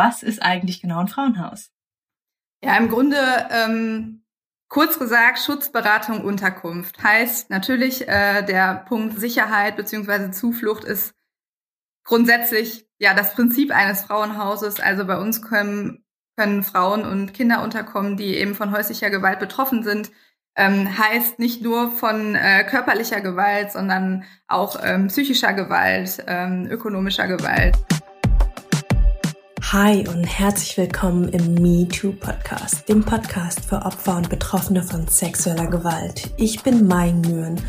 [0.00, 1.70] was ist eigentlich genau ein Frauenhaus?
[2.64, 3.18] Ja, im Grunde
[3.50, 4.24] ähm,
[4.68, 11.14] kurz gesagt Schutzberatung Unterkunft heißt natürlich äh, der Punkt Sicherheit beziehungsweise Zuflucht ist
[12.02, 14.80] grundsätzlich ja das Prinzip eines Frauenhauses.
[14.80, 16.02] Also bei uns können
[16.38, 20.10] können Frauen und Kinder unterkommen, die eben von häuslicher Gewalt betroffen sind.
[20.56, 27.28] Ähm, heißt nicht nur von äh, körperlicher Gewalt, sondern auch ähm, psychischer Gewalt, ähm, ökonomischer
[27.28, 27.76] Gewalt.
[29.72, 35.06] Hi und herzlich willkommen im Me Too Podcast, dem Podcast für Opfer und Betroffene von
[35.06, 36.28] sexueller Gewalt.
[36.38, 37.60] Ich bin Mai Mühren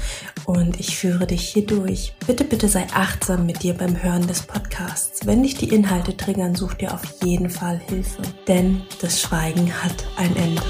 [0.47, 2.15] und ich führe dich hier durch.
[2.25, 5.27] Bitte, bitte sei achtsam mit dir beim Hören des Podcasts.
[5.27, 10.03] Wenn dich die Inhalte triggern, such dir auf jeden Fall Hilfe, denn das Schweigen hat
[10.17, 10.63] ein Ende.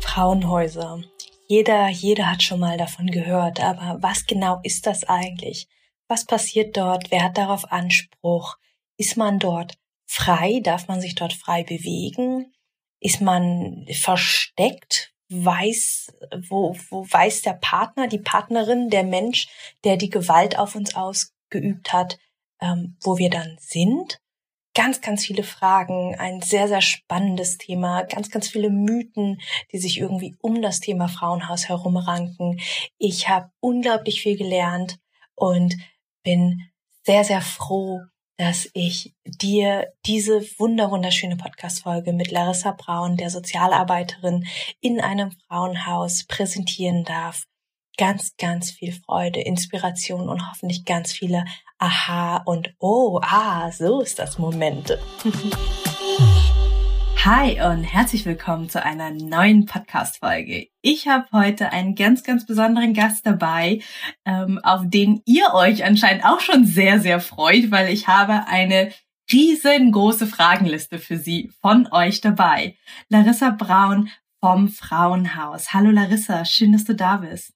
[0.00, 1.02] Frauenhäuser.
[1.46, 5.68] Jeder, jeder hat schon mal davon gehört, aber was genau ist das eigentlich?
[6.08, 7.12] Was passiert dort?
[7.12, 8.56] Wer hat darauf Anspruch?
[8.96, 9.74] Ist man dort
[10.06, 10.60] frei?
[10.62, 12.52] Darf man sich dort frei bewegen?
[13.00, 15.12] Ist man versteckt?
[15.30, 16.12] Weiß,
[16.48, 19.48] wo, wo weiß der Partner, die Partnerin, der Mensch,
[19.82, 22.18] der die Gewalt auf uns ausgeübt hat,
[22.60, 24.20] ähm, wo wir dann sind?
[24.74, 29.40] Ganz, ganz viele Fragen, ein sehr, sehr spannendes Thema, ganz, ganz viele Mythen,
[29.72, 32.60] die sich irgendwie um das Thema Frauenhaus herumranken.
[32.98, 34.98] Ich habe unglaublich viel gelernt
[35.34, 35.74] und
[36.22, 36.70] bin
[37.04, 38.02] sehr, sehr froh,
[38.36, 44.46] dass ich dir diese wunder wunderschöne Podcast-Folge mit Larissa Braun, der Sozialarbeiterin
[44.80, 47.44] in einem Frauenhaus präsentieren darf.
[47.96, 51.44] Ganz, ganz viel Freude, Inspiration und hoffentlich ganz viele
[51.78, 55.00] Aha und Oh, ah, so ist das Momente.
[57.26, 60.66] Hi und herzlich willkommen zu einer neuen Podcast-Folge.
[60.82, 63.80] Ich habe heute einen ganz, ganz besonderen Gast dabei,
[64.26, 68.92] ähm, auf den ihr euch anscheinend auch schon sehr, sehr freut, weil ich habe eine
[69.32, 72.76] riesengroße Fragenliste für sie von euch dabei.
[73.08, 74.10] Larissa Braun
[74.42, 75.72] vom Frauenhaus.
[75.72, 77.54] Hallo Larissa, schön, dass du da bist.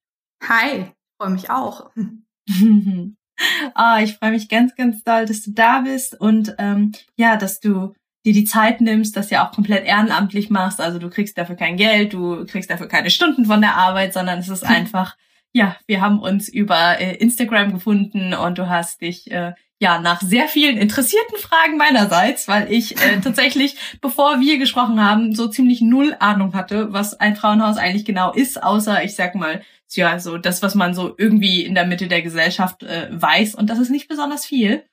[0.48, 0.86] Hi,
[1.20, 1.90] freue mich auch.
[1.94, 2.04] oh,
[4.02, 7.92] ich freue mich ganz, ganz doll, dass du da bist und ähm, ja, dass du
[8.24, 10.80] dir die Zeit nimmst, das ja auch komplett ehrenamtlich machst.
[10.80, 14.38] Also du kriegst dafür kein Geld, du kriegst dafür keine Stunden von der Arbeit, sondern
[14.38, 15.16] es ist einfach,
[15.52, 20.20] ja, wir haben uns über äh, Instagram gefunden und du hast dich äh, ja nach
[20.20, 25.80] sehr vielen interessierten Fragen meinerseits, weil ich äh, tatsächlich, bevor wir gesprochen haben, so ziemlich
[25.80, 29.62] null Ahnung hatte, was ein Frauenhaus eigentlich genau ist, außer ich sag mal,
[29.92, 33.70] ja, so das, was man so irgendwie in der Mitte der Gesellschaft äh, weiß und
[33.70, 34.84] das ist nicht besonders viel.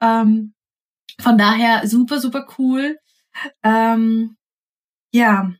[0.00, 0.54] Ähm,
[1.20, 2.98] von daher super, super cool.
[3.62, 4.36] Ähm,
[5.12, 5.52] ja,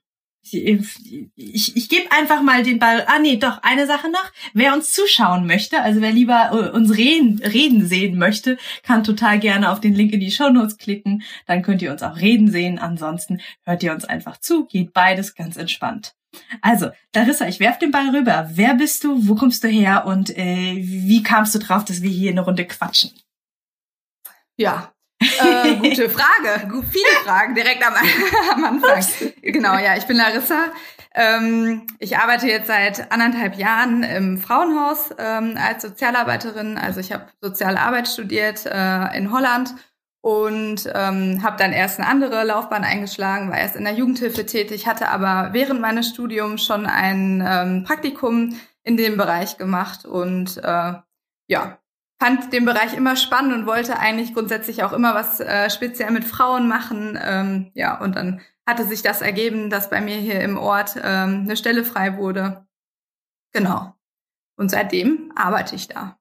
[0.52, 3.04] ich, ich, ich gebe einfach mal den Ball.
[3.08, 4.30] Ah nee, doch, eine Sache noch.
[4.54, 9.38] Wer uns zuschauen möchte, also wer lieber äh, uns reden, reden sehen möchte, kann total
[9.38, 11.22] gerne auf den Link in die Show Notes klicken.
[11.46, 12.78] Dann könnt ihr uns auch reden sehen.
[12.78, 14.66] Ansonsten hört ihr uns einfach zu.
[14.66, 16.14] Geht beides ganz entspannt.
[16.60, 18.50] Also, Larissa, ich werf den Ball rüber.
[18.52, 19.26] Wer bist du?
[19.26, 20.06] Wo kommst du her?
[20.06, 23.10] Und äh, wie kamst du drauf, dass wir hier eine Runde quatschen?
[24.58, 26.68] Ja, äh, gute Frage.
[26.90, 27.94] Viele Fragen direkt am,
[28.54, 29.04] am Anfang.
[29.42, 30.72] Genau, ja, ich bin Larissa.
[31.14, 36.76] Ähm, ich arbeite jetzt seit anderthalb Jahren im Frauenhaus ähm, als Sozialarbeiterin.
[36.76, 39.74] Also ich habe soziale Arbeit studiert äh, in Holland
[40.20, 44.86] und ähm, habe dann erst eine andere Laufbahn eingeschlagen, war erst in der Jugendhilfe tätig,
[44.86, 50.94] hatte aber während meines Studiums schon ein ähm, Praktikum in dem Bereich gemacht und äh,
[51.48, 51.78] ja,
[52.18, 56.24] fand den Bereich immer spannend und wollte eigentlich grundsätzlich auch immer was äh, speziell mit
[56.24, 57.18] Frauen machen.
[57.22, 61.42] Ähm, ja, und dann hatte sich das ergeben, dass bei mir hier im Ort ähm,
[61.44, 62.66] eine Stelle frei wurde.
[63.52, 63.94] Genau.
[64.56, 66.18] Und seitdem arbeite ich da.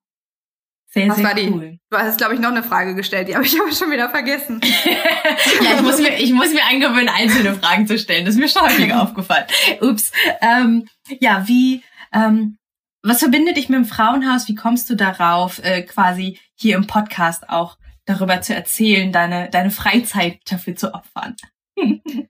[0.88, 1.50] Sehr, Was sehr war die?
[1.50, 1.80] cool.
[1.90, 4.62] Du hast, glaube ich, noch eine Frage gestellt, die habe ich aber schon wieder vergessen.
[5.62, 8.26] ja, ich muss, mir, ich muss mir angewöhnen, einzelne Fragen zu stellen.
[8.26, 9.46] Das ist mir schon häufiger aufgefallen.
[9.82, 10.12] Ups.
[10.42, 10.88] Ähm,
[11.20, 12.58] ja, wie, ähm,
[13.06, 14.48] was verbindet dich mit dem Frauenhaus?
[14.48, 19.72] Wie kommst du darauf, äh, quasi hier im Podcast auch darüber zu erzählen, deine, deine
[19.72, 21.36] Freizeit dafür zu opfern?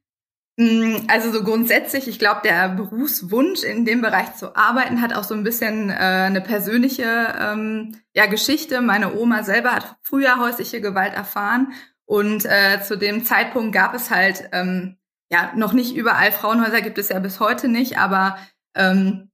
[0.57, 5.25] Mm, also so grundsätzlich, ich glaube, der Berufswunsch in dem Bereich zu arbeiten hat auch
[5.25, 8.79] so ein bisschen äh, eine persönliche ähm, ja, Geschichte.
[8.79, 11.73] Meine Oma selber hat früher häusliche Gewalt erfahren
[12.05, 14.95] und äh, zu dem Zeitpunkt gab es halt ähm,
[15.29, 18.37] ja noch nicht überall Frauenhäuser gibt es ja bis heute nicht, aber
[18.75, 19.31] ähm,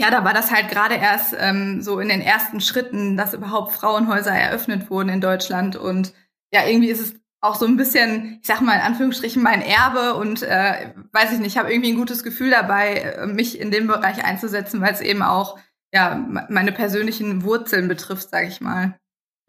[0.00, 3.72] ja, da war das halt gerade erst ähm, so in den ersten Schritten, dass überhaupt
[3.72, 5.76] Frauenhäuser eröffnet wurden in Deutschland.
[5.76, 6.14] Und
[6.54, 10.14] ja, irgendwie ist es auch so ein bisschen, ich sag mal in Anführungsstrichen, mein Erbe
[10.14, 13.70] und äh, weiß ich nicht, ich habe irgendwie ein gutes Gefühl dabei, äh, mich in
[13.70, 15.58] dem Bereich einzusetzen, weil es eben auch
[15.92, 16.14] ja
[16.48, 18.98] meine persönlichen Wurzeln betrifft, sage ich mal.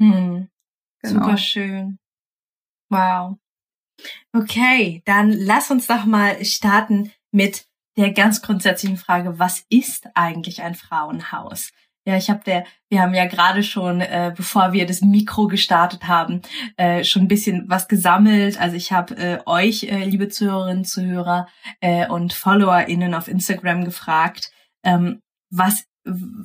[0.01, 0.49] Hm.
[1.01, 1.23] Genau.
[1.23, 1.97] Super schön.
[2.89, 3.37] Wow.
[4.33, 10.61] Okay, dann lass uns doch mal starten mit der ganz grundsätzlichen Frage, was ist eigentlich
[10.61, 11.71] ein Frauenhaus?
[12.05, 16.07] Ja, ich habe der, wir haben ja gerade schon, äh, bevor wir das Mikro gestartet
[16.07, 16.41] haben,
[16.75, 18.59] äh, schon ein bisschen was gesammelt.
[18.59, 21.47] Also ich habe äh, euch, äh, liebe Zuhörerinnen, Zuhörer
[21.79, 24.51] äh, und FollowerInnen auf Instagram gefragt,
[24.83, 25.21] ähm,
[25.51, 25.85] was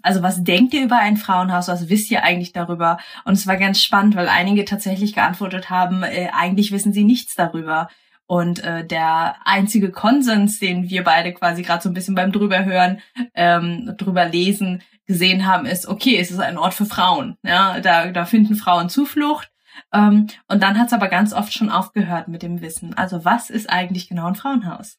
[0.02, 1.69] also was denkt ihr über ein Frauenhaus?
[1.69, 2.98] Was wisst ihr eigentlich darüber?
[3.25, 7.34] Und es war ganz spannend, weil einige tatsächlich geantwortet haben, äh, eigentlich wissen sie nichts
[7.34, 7.88] darüber.
[8.26, 12.64] Und äh, der einzige Konsens, den wir beide quasi gerade so ein bisschen beim drüber
[12.64, 13.00] hören,
[13.34, 17.37] ähm, drüber lesen, gesehen haben, ist, okay, es ist ein Ort für Frauen.
[17.43, 19.52] Ja, da, da finden Frauen Zuflucht.
[19.93, 22.94] Ähm, und dann hat es aber ganz oft schon aufgehört mit dem Wissen.
[22.94, 24.99] Also was ist eigentlich genau ein Frauenhaus?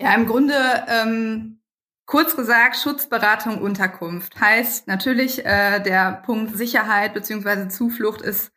[0.00, 0.54] Ja, im Grunde
[0.88, 1.62] ähm,
[2.04, 8.52] kurz gesagt Schutzberatung Unterkunft heißt natürlich äh, der Punkt Sicherheit beziehungsweise Zuflucht ist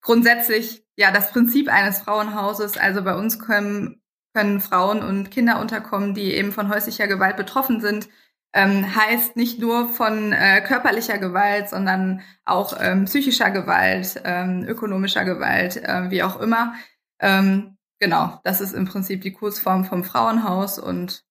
[0.00, 2.76] grundsätzlich ja das Prinzip eines Frauenhauses.
[2.76, 4.02] Also bei uns können,
[4.34, 8.08] können Frauen und Kinder unterkommen, die eben von häuslicher Gewalt betroffen sind.
[8.52, 15.26] Ähm, heißt nicht nur von äh, körperlicher Gewalt, sondern auch ähm, psychischer Gewalt, ähm, ökonomischer
[15.26, 16.74] Gewalt, äh, wie auch immer.
[17.20, 21.24] Ähm, genau, das ist im Prinzip die Kurzform vom Frauenhaus und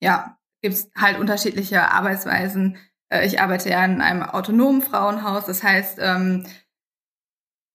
[0.00, 2.78] ja, gibt's halt unterschiedliche Arbeitsweisen.
[3.08, 6.46] Äh, ich arbeite ja in einem autonomen Frauenhaus, das heißt, ähm,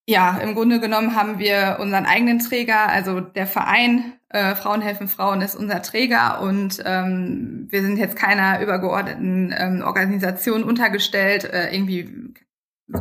[0.07, 5.07] ja, im Grunde genommen haben wir unseren eigenen Träger, also der Verein äh, Frauen helfen
[5.07, 11.73] Frauen ist unser Träger und ähm, wir sind jetzt keiner übergeordneten ähm, Organisation untergestellt, äh,
[11.73, 12.33] irgendwie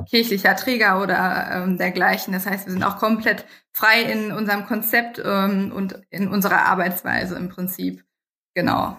[0.09, 2.33] kirchlicher Träger oder ähm, dergleichen.
[2.33, 7.37] Das heißt, wir sind auch komplett frei in unserem Konzept ähm, und in unserer Arbeitsweise
[7.37, 8.05] im Prinzip.
[8.55, 8.99] Genau.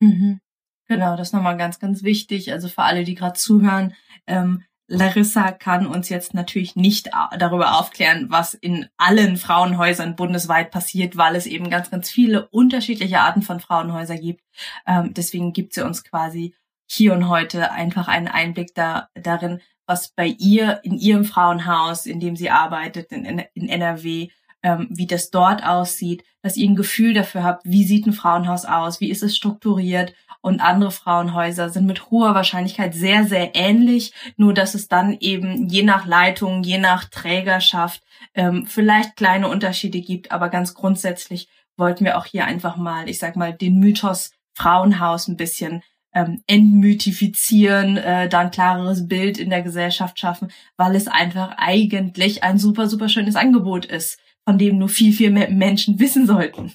[0.00, 0.40] Mhm.
[0.86, 2.52] Genau, das ist nochmal ganz, ganz wichtig.
[2.52, 3.94] Also für alle, die gerade zuhören,
[4.26, 11.16] ähm, Larissa kann uns jetzt natürlich nicht darüber aufklären, was in allen Frauenhäusern bundesweit passiert,
[11.16, 14.42] weil es eben ganz, ganz viele unterschiedliche Arten von Frauenhäuser gibt.
[14.86, 16.54] Ähm, deswegen gibt sie uns quasi
[16.86, 22.20] hier und heute einfach einen Einblick da, darin, was bei ihr in ihrem Frauenhaus, in
[22.20, 24.28] dem sie arbeitet, in, in NRW,
[24.64, 28.64] ähm, wie das dort aussieht, dass ihr ein Gefühl dafür habt, wie sieht ein Frauenhaus
[28.64, 30.14] aus, wie ist es strukturiert.
[30.40, 35.68] Und andere Frauenhäuser sind mit hoher Wahrscheinlichkeit sehr, sehr ähnlich, nur dass es dann eben
[35.68, 38.02] je nach Leitung, je nach Trägerschaft
[38.34, 43.18] ähm, vielleicht kleine Unterschiede gibt, aber ganz grundsätzlich wollten wir auch hier einfach mal, ich
[43.18, 45.82] sag mal, den Mythos Frauenhaus ein bisschen
[46.14, 52.44] ähm, entmythifizieren, äh, da ein klareres Bild in der Gesellschaft schaffen, weil es einfach eigentlich
[52.44, 56.72] ein super, super schönes Angebot ist, von dem nur viel, viel mehr Menschen wissen sollten.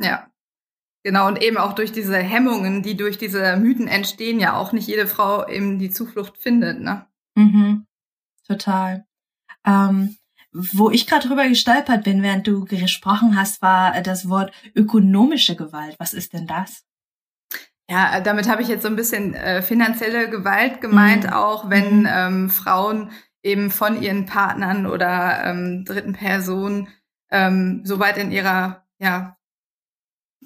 [0.00, 0.32] Ja,
[1.04, 4.86] Genau, und eben auch durch diese Hemmungen, die durch diese Mythen entstehen, ja auch nicht
[4.86, 7.06] jede Frau eben die Zuflucht findet, ne?
[7.34, 7.86] Mhm.
[8.46, 9.04] Total.
[9.66, 10.16] Ähm,
[10.52, 15.96] wo ich gerade drüber gestolpert bin, während du gesprochen hast, war das Wort ökonomische Gewalt.
[15.98, 16.84] Was ist denn das?
[17.90, 21.32] Ja, damit habe ich jetzt so ein bisschen äh, finanzielle Gewalt gemeint, mhm.
[21.32, 22.08] auch wenn mhm.
[22.08, 23.10] ähm, Frauen
[23.42, 26.88] eben von ihren Partnern oder ähm, dritten Personen
[27.32, 29.36] ähm, so weit in ihrer ja,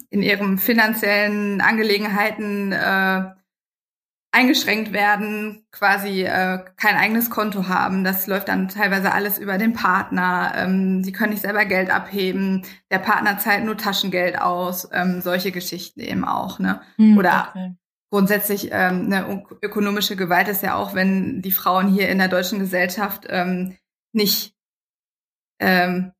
[0.09, 3.31] in ihren finanziellen Angelegenheiten äh,
[4.31, 8.03] eingeschränkt werden, quasi äh, kein eigenes Konto haben.
[8.03, 10.53] Das läuft dann teilweise alles über den Partner.
[10.55, 12.63] Ähm, sie können nicht selber Geld abheben.
[12.91, 14.87] Der Partner zahlt nur Taschengeld aus.
[14.91, 16.59] Ähm, solche Geschichten eben auch.
[16.59, 16.81] Ne?
[16.97, 17.75] Mhm, Oder okay.
[18.11, 22.59] grundsätzlich ähm, eine ökonomische Gewalt ist ja auch, wenn die Frauen hier in der deutschen
[22.59, 23.75] Gesellschaft ähm,
[24.13, 24.55] nicht
[25.59, 26.11] ähm,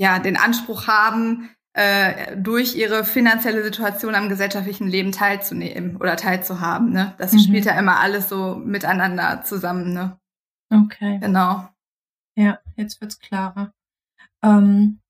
[0.00, 6.90] ja den Anspruch haben, äh, durch ihre finanzielle Situation am gesellschaftlichen Leben teilzunehmen oder teilzuhaben.
[6.90, 7.14] Ne?
[7.18, 7.40] Das mhm.
[7.40, 9.92] spielt ja immer alles so miteinander zusammen.
[9.92, 10.18] Ne?
[10.70, 11.18] Okay.
[11.20, 11.68] Genau.
[12.34, 13.72] Ja, jetzt wird's klarer.
[14.42, 15.00] Ähm,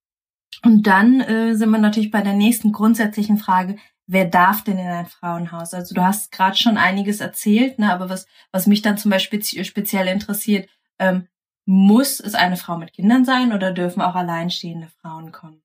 [0.64, 3.76] und dann äh, sind wir natürlich bei der nächsten grundsätzlichen Frage.
[4.08, 5.72] Wer darf denn in ein Frauenhaus?
[5.72, 7.92] Also du hast gerade schon einiges erzählt, ne?
[7.92, 10.68] aber was, was mich dann zum Beispiel speziell interessiert,
[10.98, 11.28] ähm,
[11.70, 15.62] muss es eine Frau mit Kindern sein oder dürfen auch alleinstehende Frauen kommen?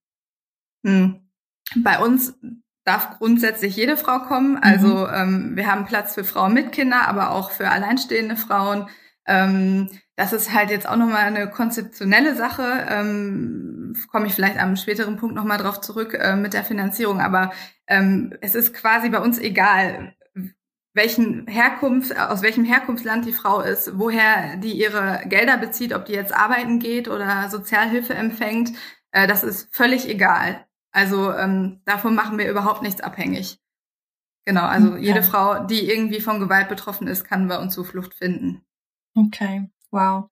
[0.86, 1.32] Hm.
[1.78, 2.38] Bei uns
[2.84, 4.58] darf grundsätzlich jede Frau kommen.
[4.62, 5.10] Also mhm.
[5.12, 8.88] ähm, wir haben Platz für Frauen mit Kindern, aber auch für alleinstehende Frauen.
[9.26, 12.86] Ähm, das ist halt jetzt auch nochmal eine konzeptionelle Sache.
[12.88, 17.20] Ähm, Komme ich vielleicht am späteren Punkt nochmal drauf zurück äh, mit der Finanzierung.
[17.20, 17.52] Aber
[17.88, 20.14] ähm, es ist quasi bei uns egal,
[20.96, 26.14] welchen Herkunft, aus welchem Herkunftsland die Frau ist, woher die ihre Gelder bezieht, ob die
[26.14, 28.72] jetzt arbeiten geht oder Sozialhilfe empfängt.
[29.12, 30.66] Äh, das ist völlig egal.
[30.92, 33.60] Also ähm, davon machen wir überhaupt nichts abhängig.
[34.46, 35.02] Genau, also okay.
[35.02, 38.62] jede Frau, die irgendwie von Gewalt betroffen ist, kann bei uns Zuflucht finden.
[39.16, 40.30] Okay, wow.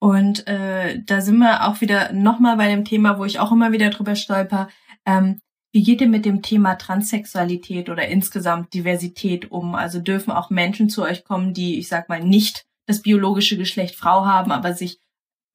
[0.00, 3.70] Und äh, da sind wir auch wieder nochmal bei dem Thema, wo ich auch immer
[3.70, 4.68] wieder drüber stolper.
[5.04, 5.40] Ähm,
[5.72, 9.74] wie geht ihr mit dem Thema Transsexualität oder insgesamt Diversität um?
[9.74, 13.94] Also dürfen auch Menschen zu euch kommen, die, ich sag mal, nicht das biologische Geschlecht
[13.94, 15.00] Frau haben, aber sich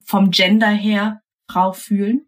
[0.04, 1.20] vom Gender her
[1.50, 2.26] Frau fühlen?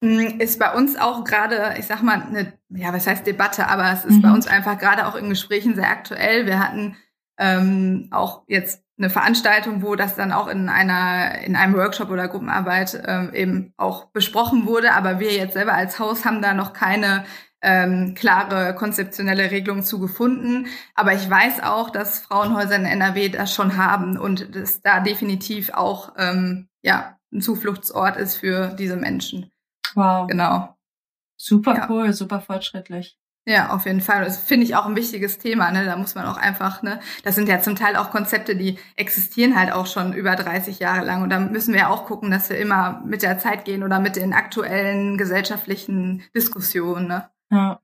[0.00, 3.92] Mm, ist bei uns auch gerade, ich sag mal, eine, ja, was heißt Debatte, aber
[3.92, 4.22] es ist mhm.
[4.22, 6.46] bei uns einfach gerade auch in Gesprächen sehr aktuell.
[6.46, 6.96] Wir hatten
[7.38, 12.28] ähm, auch jetzt eine Veranstaltung, wo das dann auch in einer in einem Workshop oder
[12.28, 14.92] Gruppenarbeit ähm, eben auch besprochen wurde.
[14.92, 17.24] Aber wir jetzt selber als Haus haben da noch keine
[17.62, 20.66] ähm, klare konzeptionelle Regelung zu gefunden.
[20.94, 25.70] Aber ich weiß auch, dass Frauenhäuser in NRW das schon haben und das da definitiv
[25.70, 29.50] auch ähm, ja ein Zufluchtsort ist für diese Menschen.
[29.94, 30.26] Wow.
[30.28, 30.76] Genau.
[31.36, 31.86] Super ja.
[31.88, 33.18] cool, super fortschrittlich.
[33.44, 34.24] Ja, auf jeden Fall.
[34.24, 35.72] Das finde ich auch ein wichtiges Thema.
[35.72, 35.84] Ne?
[35.84, 39.58] Da muss man auch einfach, ne, das sind ja zum Teil auch Konzepte, die existieren
[39.58, 41.22] halt auch schon über 30 Jahre lang.
[41.22, 44.14] Und da müssen wir auch gucken, dass wir immer mit der Zeit gehen oder mit
[44.14, 47.08] den aktuellen gesellschaftlichen Diskussionen.
[47.08, 47.28] Ne?
[47.50, 47.80] Ja.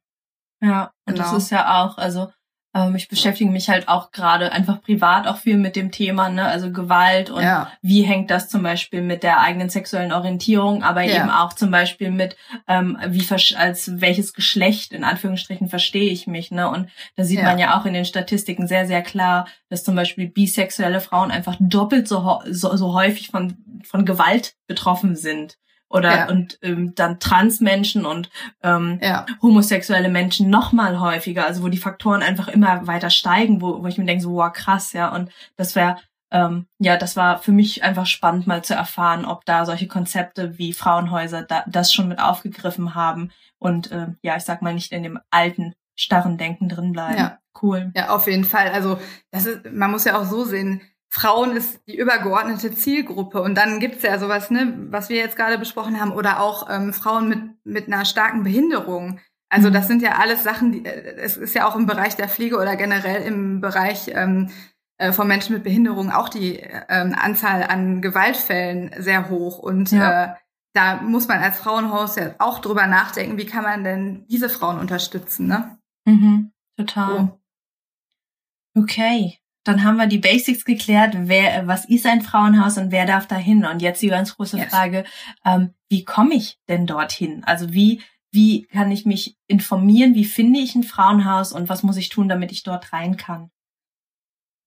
[0.60, 1.32] Ja, und genau.
[1.32, 2.32] das ist ja auch, also
[2.74, 6.44] ähm, ich beschäftige mich halt auch gerade einfach privat auch viel mit dem Thema, ne?
[6.44, 7.72] also Gewalt und ja.
[7.80, 11.16] wie hängt das zum Beispiel mit der eigenen sexuellen Orientierung, aber ja.
[11.16, 16.50] eben auch zum Beispiel mit, ähm, wie als welches Geschlecht in Anführungsstrichen verstehe ich mich.
[16.50, 16.68] Ne?
[16.68, 17.44] Und da sieht ja.
[17.44, 21.56] man ja auch in den Statistiken sehr, sehr klar, dass zum Beispiel bisexuelle Frauen einfach
[21.60, 26.28] doppelt so, so, so häufig von, von Gewalt betroffen sind oder ja.
[26.28, 28.30] und ähm, dann Transmenschen und
[28.62, 29.26] ähm, ja.
[29.40, 33.86] homosexuelle Menschen noch mal häufiger, also wo die Faktoren einfach immer weiter steigen, wo, wo
[33.86, 35.96] ich mir denke, so wow, krass, ja, und das wäre
[36.30, 40.58] ähm, ja, das war für mich einfach spannend, mal zu erfahren, ob da solche Konzepte
[40.58, 44.92] wie Frauenhäuser da, das schon mit aufgegriffen haben und äh, ja, ich sag mal nicht
[44.92, 47.18] in dem alten starren Denken drin bleiben.
[47.18, 47.38] Ja.
[47.60, 47.90] Cool.
[47.96, 48.68] Ja, auf jeden Fall.
[48.68, 48.98] Also
[49.32, 50.80] das ist, man muss ja auch so sehen,
[51.18, 53.42] Frauen ist die übergeordnete Zielgruppe.
[53.42, 56.92] Und dann gibt's ja sowas, ne, was wir jetzt gerade besprochen haben, oder auch ähm,
[56.92, 59.18] Frauen mit, mit einer starken Behinderung.
[59.48, 59.72] Also mhm.
[59.72, 62.56] das sind ja alles Sachen, die, äh, es ist ja auch im Bereich der Pflege
[62.56, 64.50] oder generell im Bereich ähm,
[64.98, 69.58] äh, von Menschen mit Behinderung auch die ähm, Anzahl an Gewaltfällen sehr hoch.
[69.58, 70.24] Und ja.
[70.24, 70.34] äh,
[70.72, 74.78] da muss man als Frauenhaus ja auch drüber nachdenken, wie kann man denn diese Frauen
[74.78, 75.78] unterstützen, ne?
[76.04, 77.32] Mhm, total.
[78.76, 78.82] Oh.
[78.82, 83.26] Okay dann haben wir die Basics geklärt, wer, was ist ein Frauenhaus und wer darf
[83.26, 83.66] da hin?
[83.66, 84.70] Und jetzt die ganz große yes.
[84.70, 85.04] Frage,
[85.44, 87.44] ähm, wie komme ich denn dorthin?
[87.44, 88.00] Also wie,
[88.32, 90.14] wie kann ich mich informieren?
[90.14, 93.50] Wie finde ich ein Frauenhaus und was muss ich tun, damit ich dort rein kann?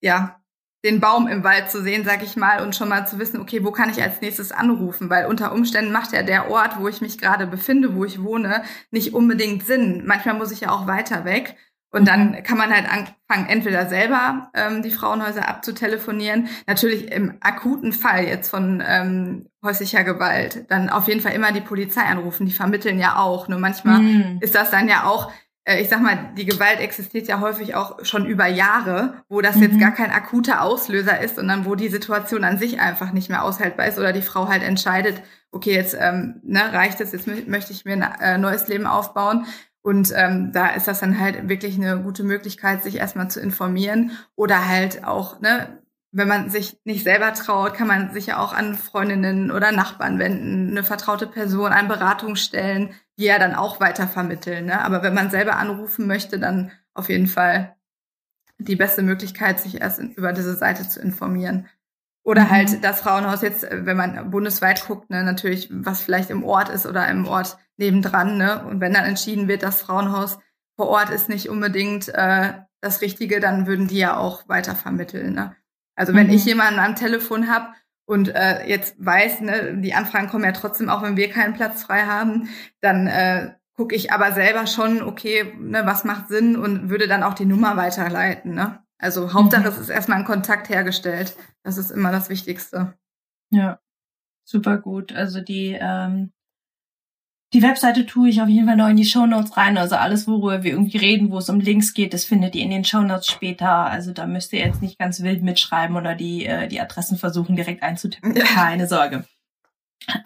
[0.00, 0.40] ja,
[0.84, 3.64] den Baum im Wald zu sehen, sag ich mal, und schon mal zu wissen, okay,
[3.64, 5.08] wo kann ich als nächstes anrufen?
[5.08, 8.62] Weil unter Umständen macht ja der Ort, wo ich mich gerade befinde, wo ich wohne,
[8.90, 10.02] nicht unbedingt Sinn.
[10.04, 11.56] Manchmal muss ich ja auch weiter weg.
[11.94, 17.92] Und dann kann man halt anfangen, entweder selber ähm, die Frauenhäuser abzutelefonieren, natürlich im akuten
[17.92, 22.52] Fall jetzt von ähm, häuslicher Gewalt, dann auf jeden Fall immer die Polizei anrufen, die
[22.52, 23.46] vermitteln ja auch.
[23.46, 24.38] Nur manchmal mhm.
[24.40, 25.30] ist das dann ja auch,
[25.62, 29.54] äh, ich sag mal, die Gewalt existiert ja häufig auch schon über Jahre, wo das
[29.54, 29.62] mhm.
[29.62, 33.44] jetzt gar kein akuter Auslöser ist, sondern wo die Situation an sich einfach nicht mehr
[33.44, 35.22] aushaltbar ist oder die Frau halt entscheidet,
[35.52, 39.46] okay, jetzt ähm, ne, reicht es, jetzt möchte ich mir ein äh, neues Leben aufbauen.
[39.84, 44.12] Und ähm, da ist das dann halt wirklich eine gute Möglichkeit, sich erstmal zu informieren
[44.34, 45.78] oder halt auch, ne,
[46.10, 50.18] wenn man sich nicht selber traut, kann man sich ja auch an Freundinnen oder Nachbarn
[50.18, 54.66] wenden, eine vertraute Person, an Beratungsstellen, die ja dann auch weiter vermitteln.
[54.66, 54.80] Ne?
[54.80, 57.76] Aber wenn man selber anrufen möchte, dann auf jeden Fall
[58.56, 61.66] die beste Möglichkeit, sich erst über diese Seite zu informieren.
[62.22, 62.50] Oder mhm.
[62.50, 66.86] halt das Frauenhaus jetzt, wenn man bundesweit guckt, ne, natürlich, was vielleicht im Ort ist
[66.86, 68.64] oder im Ort nebendran, ne?
[68.66, 70.38] Und wenn dann entschieden wird, das Frauenhaus
[70.76, 75.34] vor Ort ist nicht unbedingt äh, das Richtige, dann würden die ja auch weiter vermitteln.
[75.34, 75.56] Ne?
[75.96, 76.34] Also wenn mhm.
[76.34, 77.68] ich jemanden am Telefon habe
[78.06, 81.84] und äh, jetzt weiß, ne, die Anfragen kommen ja trotzdem auch, wenn wir keinen Platz
[81.84, 82.48] frei haben,
[82.80, 87.22] dann äh, gucke ich aber selber schon, okay, ne, was macht Sinn und würde dann
[87.22, 88.54] auch die Nummer weiterleiten.
[88.54, 88.80] Ne?
[88.98, 89.68] Also Hauptsache, mhm.
[89.68, 91.36] es ist erstmal ein Kontakt hergestellt.
[91.62, 92.94] Das ist immer das Wichtigste.
[93.50, 93.80] Ja,
[94.44, 95.12] super gut.
[95.12, 96.32] Also die, ähm,
[97.54, 99.78] die Webseite tue ich auf jeden Fall noch in die Show Notes rein.
[99.78, 102.70] Also alles, worüber wir irgendwie reden, wo es um Links geht, das findet ihr in
[102.70, 103.70] den Show Notes später.
[103.70, 107.54] Also da müsst ihr jetzt nicht ganz wild mitschreiben oder die, äh, die Adressen versuchen
[107.54, 108.34] direkt einzutippen.
[108.54, 109.24] Keine Sorge.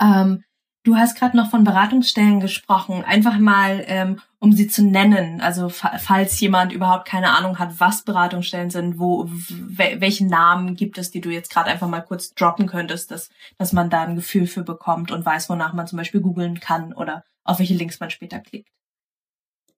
[0.00, 0.42] Ähm,
[0.84, 3.04] du hast gerade noch von Beratungsstellen gesprochen.
[3.04, 5.40] Einfach mal, ähm, um sie zu nennen.
[5.40, 11.10] Also falls jemand überhaupt keine Ahnung hat, was Beratungsstellen sind, wo welche Namen gibt es,
[11.10, 14.46] die du jetzt gerade einfach mal kurz droppen könntest, dass, dass man da ein Gefühl
[14.46, 18.10] für bekommt und weiß, wonach man zum Beispiel googeln kann oder auf welche Links man
[18.10, 18.68] später klickt.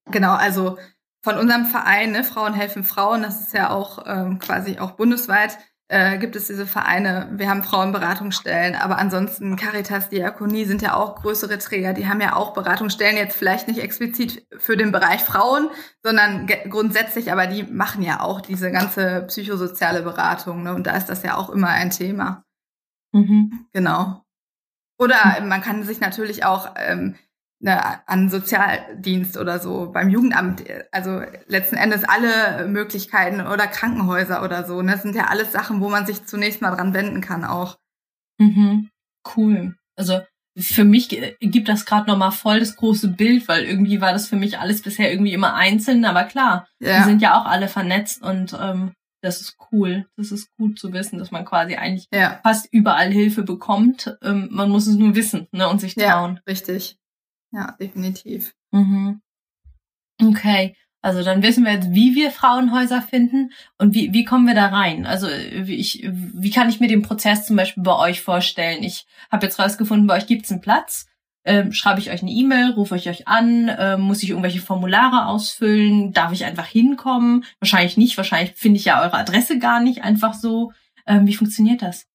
[0.07, 0.77] Genau, also
[1.23, 5.59] von unserem Verein, ne, Frauen helfen Frauen, das ist ja auch ähm, quasi auch bundesweit,
[5.91, 7.29] äh, gibt es diese Vereine.
[7.33, 11.93] Wir haben Frauenberatungsstellen, aber ansonsten Caritas, Diakonie sind ja auch größere Träger.
[11.93, 15.69] Die haben ja auch Beratungsstellen, jetzt vielleicht nicht explizit für den Bereich Frauen,
[16.05, 20.63] sondern grundsätzlich, aber die machen ja auch diese ganze psychosoziale Beratung.
[20.63, 20.75] Ne?
[20.75, 22.45] Und da ist das ja auch immer ein Thema.
[23.13, 23.67] Mhm.
[23.73, 24.23] Genau.
[24.97, 27.17] Oder man kann sich natürlich auch ähm,
[27.61, 34.65] ne, an Sozialdienst oder so, beim Jugendamt, also letzten Endes alle Möglichkeiten oder Krankenhäuser oder
[34.65, 34.83] so.
[34.83, 34.93] Ne?
[34.93, 37.79] Das sind ja alles Sachen, wo man sich zunächst mal dran wenden kann auch.
[38.39, 38.89] Mhm.
[39.37, 39.77] Cool.
[39.97, 40.21] Also
[40.57, 41.09] für mich
[41.41, 44.83] gibt das gerade nochmal voll das große Bild, weil irgendwie war das für mich alles
[44.83, 46.99] bisher irgendwie immer einzeln, aber klar, ja.
[46.99, 50.07] wir sind ja auch alle vernetzt und ähm, das ist cool.
[50.17, 52.41] Das ist gut zu wissen, dass man quasi eigentlich ja.
[52.43, 54.17] fast überall Hilfe bekommt.
[54.23, 56.37] Ähm, man muss es nur wissen ne, und sich trauen.
[56.37, 56.97] Ja, richtig.
[57.53, 58.55] Ja, definitiv.
[58.71, 59.21] Mhm.
[60.23, 60.77] Okay.
[61.03, 64.67] Also dann wissen wir jetzt, wie wir Frauenhäuser finden und wie, wie kommen wir da
[64.67, 65.07] rein?
[65.07, 68.83] Also wie, ich, wie kann ich mir den Prozess zum Beispiel bei euch vorstellen?
[68.83, 71.07] Ich habe jetzt rausgefunden, bei euch gibt's einen Platz.
[71.47, 75.27] Ähm, schreibe ich euch eine E-Mail, rufe ich euch an, ähm, muss ich irgendwelche Formulare
[75.27, 77.47] ausfüllen, darf ich einfach hinkommen?
[77.61, 80.75] Wahrscheinlich nicht, wahrscheinlich finde ich ja eure Adresse gar nicht einfach so.
[81.07, 82.07] Ähm, wie funktioniert das?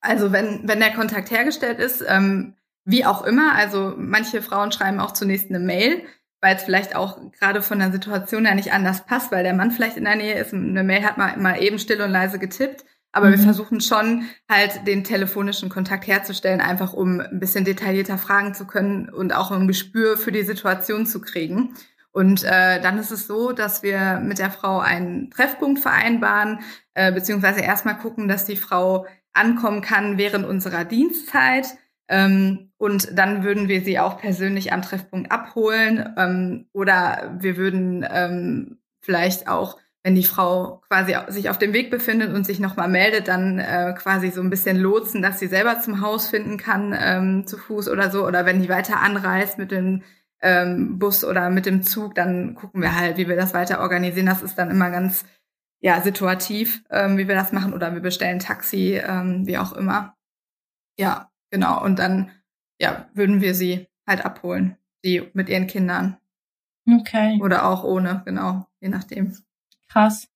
[0.00, 5.00] Also wenn, wenn der Kontakt hergestellt ist, ähm, wie auch immer, also manche Frauen schreiben
[5.00, 6.02] auch zunächst eine Mail,
[6.40, 9.70] weil es vielleicht auch gerade von der Situation ja nicht anders passt, weil der Mann
[9.70, 10.54] vielleicht in der Nähe ist.
[10.54, 12.84] Eine Mail hat man mal eben still und leise getippt.
[13.12, 13.32] Aber mhm.
[13.32, 18.66] wir versuchen schon halt den telefonischen Kontakt herzustellen, einfach um ein bisschen detaillierter fragen zu
[18.66, 21.74] können und auch ein Gespür für die Situation zu kriegen.
[22.12, 26.60] Und äh, dann ist es so, dass wir mit der Frau einen Treffpunkt vereinbaren,
[26.94, 31.66] äh, beziehungsweise erstmal gucken, dass die Frau ankommen kann während unserer Dienstzeit.
[32.08, 36.14] Ähm, und dann würden wir sie auch persönlich am Treffpunkt abholen.
[36.16, 41.90] Ähm, oder wir würden ähm, vielleicht auch, wenn die Frau quasi sich auf dem Weg
[41.90, 45.80] befindet und sich nochmal meldet, dann äh, quasi so ein bisschen lotsen, dass sie selber
[45.80, 48.26] zum Haus finden kann, ähm, zu Fuß oder so.
[48.26, 50.02] Oder wenn die weiter anreist mit dem
[50.40, 54.24] ähm, Bus oder mit dem Zug, dann gucken wir halt, wie wir das weiter organisieren.
[54.24, 55.26] Das ist dann immer ganz
[55.80, 57.74] ja situativ, ähm, wie wir das machen.
[57.74, 60.16] Oder wir bestellen Taxi, ähm, wie auch immer.
[60.98, 62.30] Ja, Genau, und dann
[62.80, 66.16] ja, würden wir sie halt abholen, sie mit ihren Kindern.
[66.90, 67.38] Okay.
[67.42, 69.36] Oder auch ohne, genau, je nachdem.
[69.88, 70.28] Krass.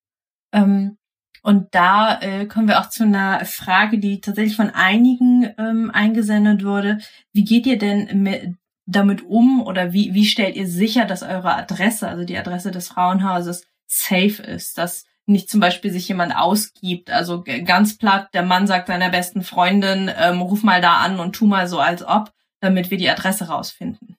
[0.52, 0.98] Ähm,
[1.42, 6.64] und da äh, kommen wir auch zu einer Frage, die tatsächlich von einigen ähm, eingesendet
[6.64, 6.98] wurde.
[7.32, 8.54] Wie geht ihr denn mit,
[8.86, 12.88] damit um oder wie, wie stellt ihr sicher, dass eure Adresse, also die Adresse des
[12.88, 17.10] Frauenhauses, safe ist, dass nicht zum Beispiel sich jemand ausgibt.
[17.10, 21.34] Also ganz platt, der Mann sagt seiner besten Freundin, ähm, ruf mal da an und
[21.34, 24.16] tu mal so als ob, damit wir die Adresse rausfinden.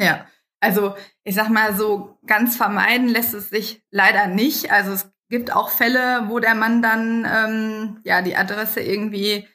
[0.00, 0.26] Ja,
[0.60, 0.94] also
[1.24, 4.72] ich sag mal so, ganz vermeiden lässt es sich leider nicht.
[4.72, 9.46] Also es gibt auch Fälle, wo der Mann dann ähm, ja die Adresse irgendwie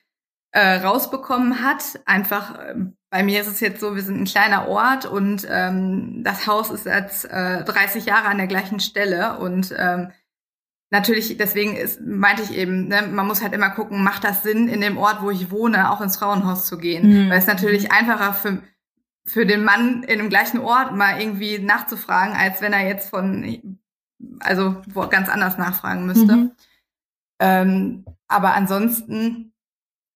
[0.52, 2.00] äh, rausbekommen hat.
[2.06, 2.76] Einfach äh,
[3.10, 6.70] bei mir ist es jetzt so, wir sind ein kleiner Ort und ähm, das Haus
[6.70, 10.12] ist jetzt äh, 30 Jahre an der gleichen Stelle und ähm,
[10.94, 14.68] natürlich, deswegen ist, meinte ich eben, ne, man muss halt immer gucken, macht das Sinn,
[14.68, 17.26] in dem Ort, wo ich wohne, auch ins Frauenhaus zu gehen?
[17.26, 17.30] Mhm.
[17.32, 18.62] Weil es natürlich einfacher für,
[19.26, 23.80] für den Mann in dem gleichen Ort mal irgendwie nachzufragen, als wenn er jetzt von,
[24.40, 26.36] also wo ganz anders nachfragen müsste.
[26.36, 26.52] Mhm.
[27.40, 29.53] Ähm, aber ansonsten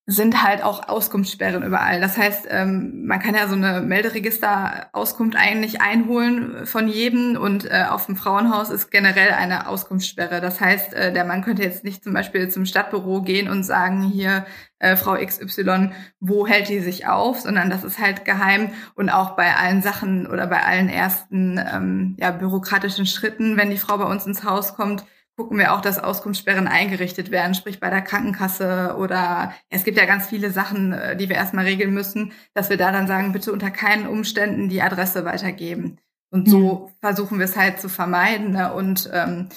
[0.10, 2.00] sind halt auch Auskunftssperren überall.
[2.00, 7.84] Das heißt, ähm, man kann ja so eine Melderegister-Auskunft eigentlich einholen von jedem und äh,
[7.90, 10.40] auf dem Frauenhaus ist generell eine Auskunftssperre.
[10.40, 14.02] Das heißt, äh, der Mann könnte jetzt nicht zum Beispiel zum Stadtbüro gehen und sagen,
[14.02, 14.46] hier,
[14.80, 15.92] äh, Frau XY,
[16.22, 20.26] wo hält die sich auf, sondern das ist halt geheim und auch bei allen Sachen
[20.26, 24.74] oder bei allen ersten ähm, ja, bürokratischen Schritten, wenn die Frau bei uns ins Haus
[24.74, 25.04] kommt,
[25.38, 30.06] gucken wir auch, dass Auskunftssperren eingerichtet werden, sprich bei der Krankenkasse oder es gibt ja
[30.06, 33.54] ganz viele Sachen, äh, die wir erstmal regeln müssen, dass wir da dann sagen, bitte
[33.54, 36.00] unter keinen Umständen die Adresse weitergeben.
[36.32, 36.94] Und so mhm.
[37.00, 38.52] versuchen wir es halt zu vermeiden.
[38.52, 38.74] Ne?
[38.74, 39.48] Und ähm,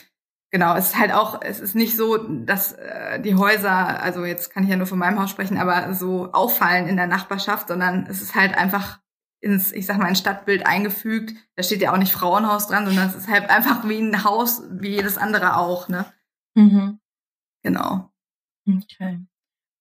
[0.50, 4.52] genau, es ist halt auch, es ist nicht so, dass äh, die Häuser, also jetzt
[4.52, 8.06] kann ich ja nur von meinem Haus sprechen, aber so auffallen in der Nachbarschaft, sondern
[8.08, 9.00] es ist halt einfach
[9.40, 11.35] ins, ich sag mal, ein Stadtbild eingefügt.
[11.57, 14.62] Da steht ja auch nicht Frauenhaus dran, sondern es ist halt einfach wie ein Haus,
[14.70, 16.07] wie jedes andere auch, ne?
[16.55, 17.00] Mhm.
[17.62, 18.11] Genau.
[18.68, 19.20] Okay.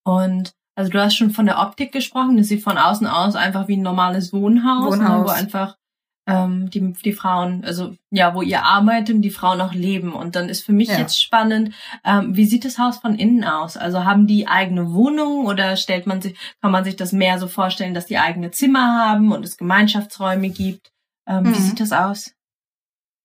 [0.04, 3.68] Und also du hast schon von der Optik gesprochen, das sieht von außen aus einfach
[3.68, 5.28] wie ein normales Wohnhaus, ne, Wohnhaus.
[5.28, 5.78] Wo einfach
[6.28, 10.14] ähm, die, die Frauen, also ja, wo ihr arbeitet und die Frauen auch leben.
[10.14, 10.98] Und dann ist für mich ja.
[10.98, 11.74] jetzt spannend,
[12.06, 13.78] ähm, wie sieht das Haus von innen aus?
[13.78, 17.48] Also haben die eigene Wohnungen oder stellt man sich, kann man sich das mehr so
[17.48, 20.92] vorstellen, dass die eigene Zimmer haben und es Gemeinschaftsräume gibt?
[21.28, 21.56] Ähm, mhm.
[21.56, 22.34] Wie sieht das aus?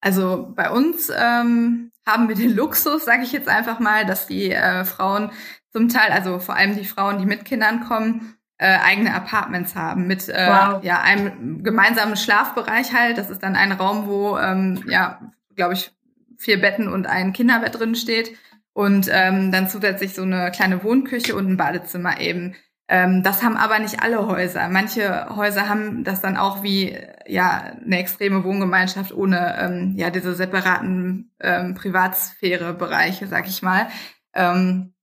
[0.01, 4.51] Also bei uns ähm, haben wir den Luxus, sage ich jetzt einfach mal, dass die
[4.51, 5.31] äh, Frauen
[5.71, 10.07] zum Teil, also vor allem die Frauen, die mit Kindern kommen, äh, eigene Apartments haben
[10.07, 10.83] mit äh, wow.
[10.83, 13.17] ja einem gemeinsamen Schlafbereich halt.
[13.17, 15.19] Das ist dann ein Raum, wo ähm, ja
[15.55, 15.91] glaube ich
[16.37, 18.31] vier Betten und ein Kinderbett drin steht
[18.73, 22.55] und ähm, dann zusätzlich so eine kleine Wohnküche und ein Badezimmer eben.
[22.87, 24.67] Ähm, das haben aber nicht alle Häuser.
[24.69, 30.35] Manche Häuser haben das dann auch wie ja eine extreme Wohngemeinschaft ohne ähm, ja diese
[30.35, 33.87] separaten ähm, Privatsphäre-Bereiche, sag ich mal.
[34.33, 34.93] Ähm,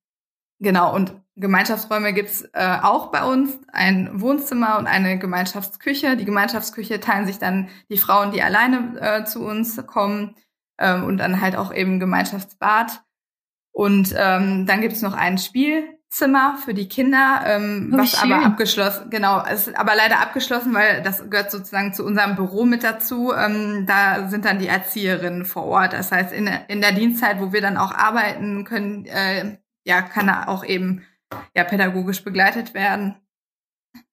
[0.61, 6.17] genau und Gemeinschaftsräume gibt's äh, auch bei uns, ein Wohnzimmer und eine Gemeinschaftsküche.
[6.17, 10.37] Die Gemeinschaftsküche teilen sich dann die Frauen, die alleine äh, zu uns kommen
[10.79, 13.03] ähm, und dann halt auch eben Gemeinschaftsbad.
[13.73, 18.31] Und ähm, dann gibt's noch ein Spielzimmer für die Kinder, ähm, oh, was schön.
[18.31, 22.85] aber abgeschlossen, genau, ist aber leider abgeschlossen, weil das gehört sozusagen zu unserem Büro mit
[22.85, 23.33] dazu.
[23.33, 25.95] Ähm, da sind dann die Erzieherinnen vor Ort.
[25.95, 30.29] Das heißt, in, in der Dienstzeit, wo wir dann auch arbeiten können, äh, ja, kann
[30.29, 31.03] er auch eben
[31.55, 33.17] ja pädagogisch begleitet werden.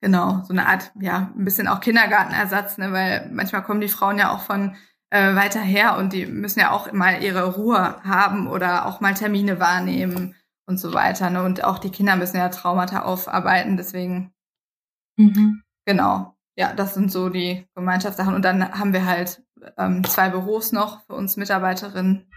[0.01, 4.17] Genau, so eine Art, ja, ein bisschen auch Kindergartenersatz, ne, weil manchmal kommen die Frauen
[4.17, 4.75] ja auch von
[5.09, 9.13] äh, weiter her und die müssen ja auch mal ihre Ruhe haben oder auch mal
[9.13, 10.35] Termine wahrnehmen
[10.67, 11.29] und so weiter.
[11.29, 11.43] Ne?
[11.43, 14.33] Und auch die Kinder müssen ja Traumata aufarbeiten, deswegen
[15.17, 15.63] mhm.
[15.85, 16.35] genau.
[16.55, 18.35] Ja, das sind so die Gemeinschaftssachen.
[18.35, 19.41] Und dann haben wir halt
[19.77, 22.29] ähm, zwei Büros noch für uns Mitarbeiterinnen.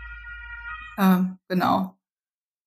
[0.97, 1.99] Ähm, genau.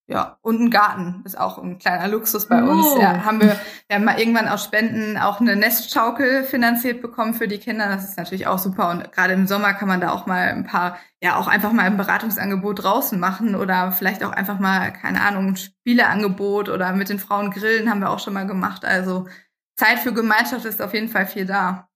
[0.07, 2.85] Ja, und ein Garten ist auch ein kleiner Luxus bei uns.
[2.85, 3.01] Oh.
[3.01, 7.47] Ja, haben wir, wir haben mal irgendwann aus Spenden auch eine Nestschaukel finanziert bekommen für
[7.47, 7.89] die Kinder.
[7.89, 8.91] Das ist natürlich auch super.
[8.91, 11.85] Und gerade im Sommer kann man da auch mal ein paar, ja, auch einfach mal
[11.85, 17.09] ein Beratungsangebot draußen machen oder vielleicht auch einfach mal, keine Ahnung, ein Spieleangebot oder mit
[17.09, 18.85] den Frauen grillen haben wir auch schon mal gemacht.
[18.85, 19.27] Also
[19.75, 21.89] Zeit für Gemeinschaft ist auf jeden Fall viel da.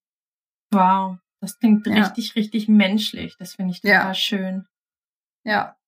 [0.72, 1.93] Wow, das klingt ja.
[1.93, 3.36] richtig, richtig menschlich.
[3.38, 4.13] Das finde ich total ja.
[4.15, 4.65] schön.
[5.45, 5.79] Ja,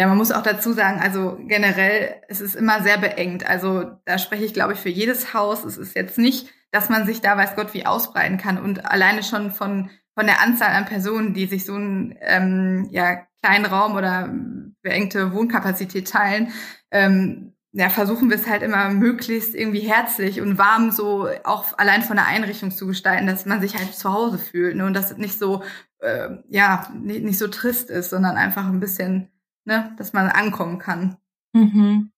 [0.00, 3.46] ja, man muss auch dazu sagen, also generell, es ist immer sehr beengt.
[3.46, 5.62] Also da spreche ich, glaube ich, für jedes Haus.
[5.62, 8.56] Es ist jetzt nicht, dass man sich da weiß Gott wie ausbreiten kann.
[8.56, 13.26] Und alleine schon von, von der Anzahl an Personen, die sich so einen ähm, ja,
[13.42, 14.32] kleinen Raum oder
[14.80, 16.50] beengte Wohnkapazität teilen,
[16.90, 22.00] ähm, ja, versuchen wir es halt immer möglichst irgendwie herzlich und warm so auch allein
[22.00, 24.86] von der Einrichtung zu gestalten, dass man sich halt zu Hause fühlt ne?
[24.86, 25.62] und dass es nicht so,
[25.98, 29.30] äh, ja, nicht, nicht so trist ist, sondern einfach ein bisschen
[29.64, 31.16] ne, dass man ankommen kann.
[31.52, 32.12] Mhm.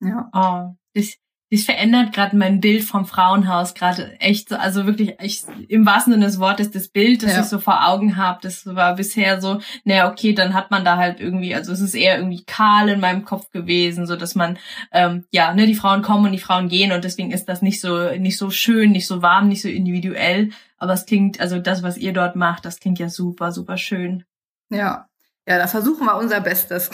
[0.00, 0.30] Ja.
[0.32, 1.16] Oh, das,
[1.52, 6.14] das verändert gerade mein Bild vom Frauenhaus gerade echt so, also wirklich echt im wahrsten
[6.14, 7.40] Sinne des Wortes das Bild, das ja.
[7.40, 10.96] ich so vor Augen habe, das war bisher so, naja, okay, dann hat man da
[10.96, 14.58] halt irgendwie, also es ist eher irgendwie kahl in meinem Kopf gewesen, so dass man,
[14.92, 17.82] ähm, ja, ne, die Frauen kommen und die Frauen gehen und deswegen ist das nicht
[17.82, 21.82] so, nicht so schön, nicht so warm, nicht so individuell, aber es klingt, also das,
[21.82, 24.24] was ihr dort macht, das klingt ja super, super schön.
[24.70, 25.06] Ja,
[25.46, 26.90] ja, da versuchen wir unser Bestes.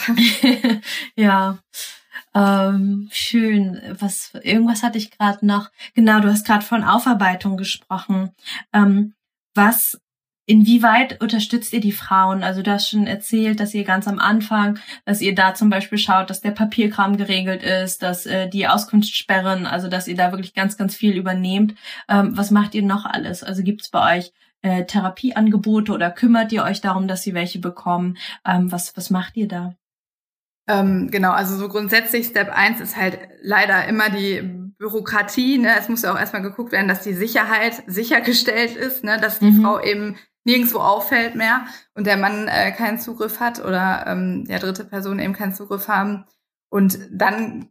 [1.15, 1.59] ja.
[2.35, 3.81] Ähm, schön.
[3.99, 5.69] Was irgendwas hatte ich gerade noch.
[5.93, 8.31] Genau, du hast gerade von Aufarbeitung gesprochen.
[8.73, 9.13] Ähm,
[9.55, 9.99] was
[10.49, 12.41] Inwieweit unterstützt ihr die Frauen?
[12.41, 15.99] Also du hast schon erzählt, dass ihr ganz am Anfang, dass ihr da zum Beispiel
[15.99, 20.55] schaut, dass der Papierkram geregelt ist, dass äh, die Auskunftssperren, also dass ihr da wirklich
[20.55, 21.75] ganz, ganz viel übernehmt.
[22.07, 23.43] Ähm, was macht ihr noch alles?
[23.43, 24.31] Also gibt es bei euch
[24.61, 28.17] äh, Therapieangebote oder kümmert ihr euch darum, dass sie welche bekommen?
[28.45, 29.75] Ähm, was, was macht ihr da?
[30.67, 34.41] Ähm, genau, also so grundsätzlich Step 1 ist halt leider immer die
[34.77, 35.57] Bürokratie.
[35.57, 35.75] Ne?
[35.77, 39.19] Es muss ja auch erstmal geguckt werden, dass die Sicherheit sichergestellt ist, ne?
[39.19, 39.61] dass die mhm.
[39.63, 44.59] Frau eben nirgendwo auffällt mehr und der Mann äh, keinen Zugriff hat oder ähm, der
[44.59, 46.25] dritte Person eben keinen Zugriff haben.
[46.69, 47.69] Und dann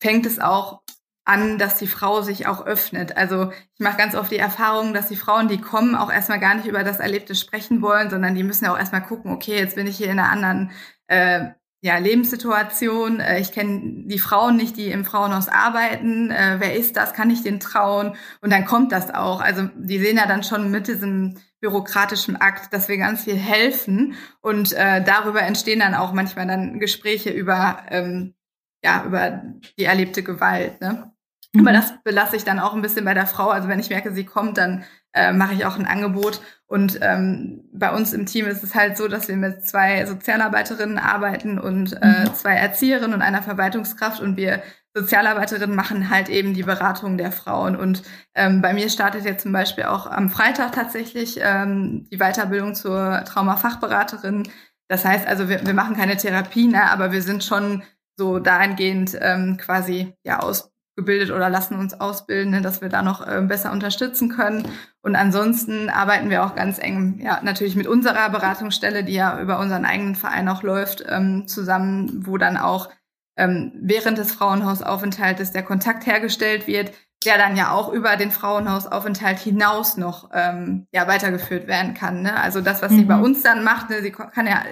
[0.00, 0.82] fängt es auch
[1.28, 3.16] an, dass die Frau sich auch öffnet.
[3.16, 6.54] Also ich mache ganz oft die Erfahrung, dass die Frauen, die kommen, auch erstmal gar
[6.54, 9.76] nicht über das Erlebte sprechen wollen, sondern die müssen ja auch erstmal gucken, okay, jetzt
[9.76, 10.70] bin ich hier in einer anderen
[11.06, 13.20] äh, ja, Lebenssituation.
[13.20, 16.30] Äh, ich kenne die Frauen nicht, die im Frauenhaus arbeiten.
[16.30, 17.12] Äh, wer ist das?
[17.12, 18.16] Kann ich den trauen?
[18.40, 19.40] Und dann kommt das auch.
[19.40, 24.14] Also die sehen ja dann schon mit diesem bürokratischen Akt, dass wir ganz viel helfen.
[24.40, 28.34] Und äh, darüber entstehen dann auch manchmal dann Gespräche über, ähm,
[28.82, 29.42] ja, über
[29.78, 30.80] die erlebte Gewalt.
[30.80, 31.12] Ne?
[31.52, 31.60] Mhm.
[31.60, 33.48] Aber das belasse ich dann auch ein bisschen bei der Frau.
[33.48, 36.40] Also wenn ich merke, sie kommt, dann äh, mache ich auch ein Angebot.
[36.66, 40.98] Und ähm, bei uns im Team ist es halt so, dass wir mit zwei Sozialarbeiterinnen
[40.98, 42.34] arbeiten und äh, mhm.
[42.34, 44.20] zwei Erzieherinnen und einer Verwaltungskraft.
[44.20, 44.62] Und wir
[44.94, 47.76] Sozialarbeiterinnen machen halt eben die Beratung der Frauen.
[47.76, 48.02] Und
[48.34, 53.24] ähm, bei mir startet jetzt zum Beispiel auch am Freitag tatsächlich ähm, die Weiterbildung zur
[53.24, 54.48] Traumafachberaterin.
[54.88, 57.82] Das heißt also, wir, wir machen keine Therapie, ne, aber wir sind schon
[58.16, 63.02] so dahingehend ähm, quasi ja aus gebildet oder lassen uns ausbilden, ne, dass wir da
[63.02, 64.68] noch äh, besser unterstützen können.
[65.00, 69.60] Und ansonsten arbeiten wir auch ganz eng, ja, natürlich mit unserer Beratungsstelle, die ja über
[69.60, 72.90] unseren eigenen Verein auch läuft, ähm, zusammen, wo dann auch
[73.36, 76.90] ähm, während des Frauenhausaufenthaltes der Kontakt hergestellt wird,
[77.24, 82.22] der dann ja auch über den Frauenhausaufenthalt hinaus noch ähm, ja weitergeführt werden kann.
[82.22, 82.38] Ne?
[82.38, 82.98] Also das, was mhm.
[82.98, 84.62] sie bei uns dann macht, ne, sie kann ja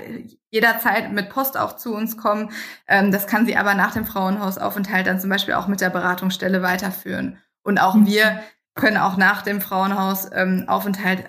[0.51, 2.51] jederzeit mit Post auch zu uns kommen.
[2.87, 6.63] Ähm, das kann sie aber nach dem Frauenhausaufenthalt dann zum Beispiel auch mit der Beratungsstelle
[6.63, 7.39] weiterführen.
[7.65, 8.07] Und auch mhm.
[8.07, 8.41] wir
[8.75, 11.25] können auch nach dem Frauenhausaufenthalt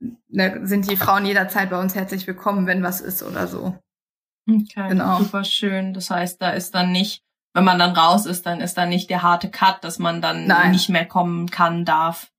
[0.00, 3.76] ähm, ne, sind die Frauen jederzeit bei uns herzlich willkommen, wenn was ist oder so.
[4.48, 5.18] Okay, genau.
[5.18, 5.94] super schön.
[5.94, 7.24] Das heißt, da ist dann nicht
[7.54, 10.46] wenn man dann raus ist, dann ist da nicht der harte Cut, dass man dann
[10.46, 10.70] Nein.
[10.72, 12.30] nicht mehr kommen kann, darf.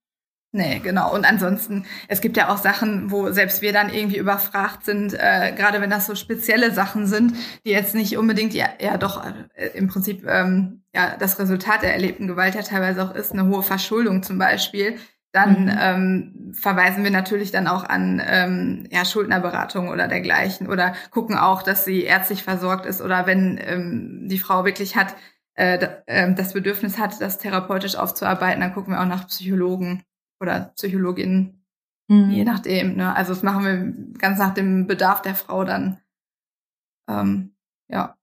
[0.54, 1.14] Nee, genau.
[1.14, 5.52] Und ansonsten, es gibt ja auch Sachen, wo selbst wir dann irgendwie überfragt sind, äh,
[5.56, 9.68] gerade wenn das so spezielle Sachen sind, die jetzt nicht unbedingt ja, ja doch äh,
[9.68, 13.62] im Prinzip ähm, ja das Resultat der erlebten Gewalt ja teilweise auch ist, eine hohe
[13.62, 14.98] Verschuldung zum Beispiel,
[15.32, 15.78] dann mhm.
[15.80, 21.62] ähm, verweisen wir natürlich dann auch an ähm, ja, Schuldnerberatung oder dergleichen oder gucken auch,
[21.62, 25.16] dass sie ärztlich versorgt ist oder wenn ähm, die Frau wirklich hat,
[25.54, 30.04] äh, äh, das Bedürfnis hat, das therapeutisch aufzuarbeiten, dann gucken wir auch nach Psychologen
[30.38, 31.64] oder Psychologinnen,
[32.08, 32.30] mhm.
[32.30, 32.96] je nachdem.
[32.96, 33.16] Ne?
[33.16, 35.98] Also das machen wir ganz nach dem Bedarf der Frau dann.
[37.08, 37.54] Ähm,
[37.88, 38.16] ja.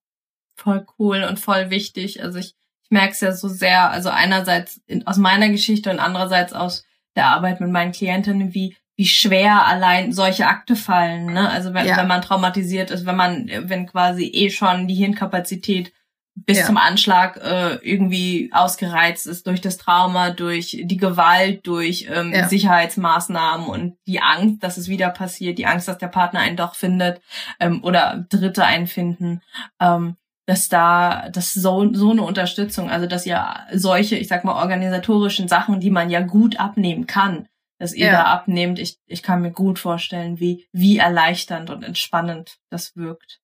[0.55, 2.21] Voll cool und voll wichtig.
[2.21, 5.99] Also ich, ich merke es ja so sehr, also einerseits in, aus meiner Geschichte und
[5.99, 11.27] andererseits aus der Arbeit mit meinen Klientinnen, wie wie schwer allein solche Akte fallen.
[11.27, 11.49] Ne?
[11.49, 11.95] Also wenn, ja.
[11.95, 15.93] wenn man traumatisiert ist, wenn man, wenn quasi eh schon die Hirnkapazität
[16.35, 16.65] bis ja.
[16.65, 22.49] zum Anschlag äh, irgendwie ausgereizt ist durch das Trauma, durch die Gewalt, durch ähm, ja.
[22.49, 26.75] Sicherheitsmaßnahmen und die Angst, dass es wieder passiert, die Angst, dass der Partner einen doch
[26.75, 27.21] findet
[27.61, 29.41] ähm, oder Dritte einen finden.
[29.79, 30.17] Ähm,
[30.49, 35.47] dass da, dass so, so eine Unterstützung, also dass ihr solche, ich sag mal, organisatorischen
[35.47, 38.13] Sachen, die man ja gut abnehmen kann, dass ihr ja.
[38.13, 43.41] da abnehmt, ich, ich kann mir gut vorstellen, wie, wie erleichternd und entspannend das wirkt.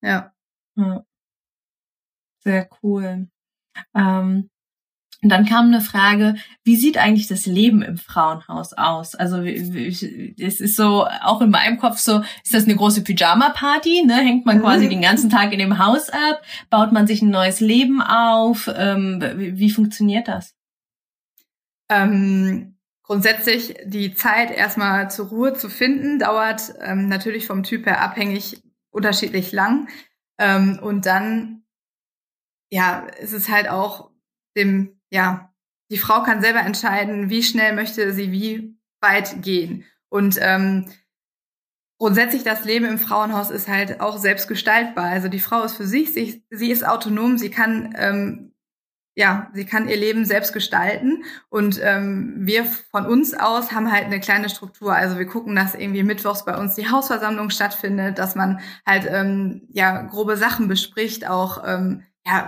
[0.00, 0.32] Ja.
[0.76, 1.04] ja.
[2.38, 3.28] Sehr cool.
[3.94, 4.48] Ähm,
[5.22, 9.14] und dann kam eine Frage, wie sieht eigentlich das Leben im Frauenhaus aus?
[9.14, 14.04] Also es ist so, auch in meinem Kopf so, ist das eine große Pyjama-Party?
[14.06, 14.14] Ne?
[14.14, 14.90] Hängt man quasi mhm.
[14.90, 16.42] den ganzen Tag in dem Haus ab?
[16.70, 18.70] Baut man sich ein neues Leben auf?
[18.74, 20.54] Ähm, wie, wie, funktioniert das?
[21.90, 28.00] Ähm, grundsätzlich die Zeit erstmal zur Ruhe zu finden, dauert ähm, natürlich vom Typ her
[28.00, 29.88] abhängig unterschiedlich lang.
[30.38, 31.64] Ähm, und dann,
[32.70, 34.10] ja, ist es halt auch
[34.56, 35.52] dem ja,
[35.90, 39.84] die Frau kann selber entscheiden, wie schnell möchte sie wie weit gehen.
[40.08, 40.86] Und ähm,
[41.98, 45.06] grundsätzlich das Leben im Frauenhaus ist halt auch selbst gestaltbar.
[45.06, 48.50] Also die Frau ist für sich, sie, sie ist autonom, sie kann ähm,
[49.16, 54.04] ja, sie kann ihr Leben selbst gestalten und ähm, wir von uns aus haben halt
[54.04, 54.94] eine kleine Struktur.
[54.94, 59.68] Also wir gucken, dass irgendwie mittwochs bei uns die Hausversammlung stattfindet, dass man halt ähm,
[59.72, 62.46] ja grobe Sachen bespricht, auch ähm, ja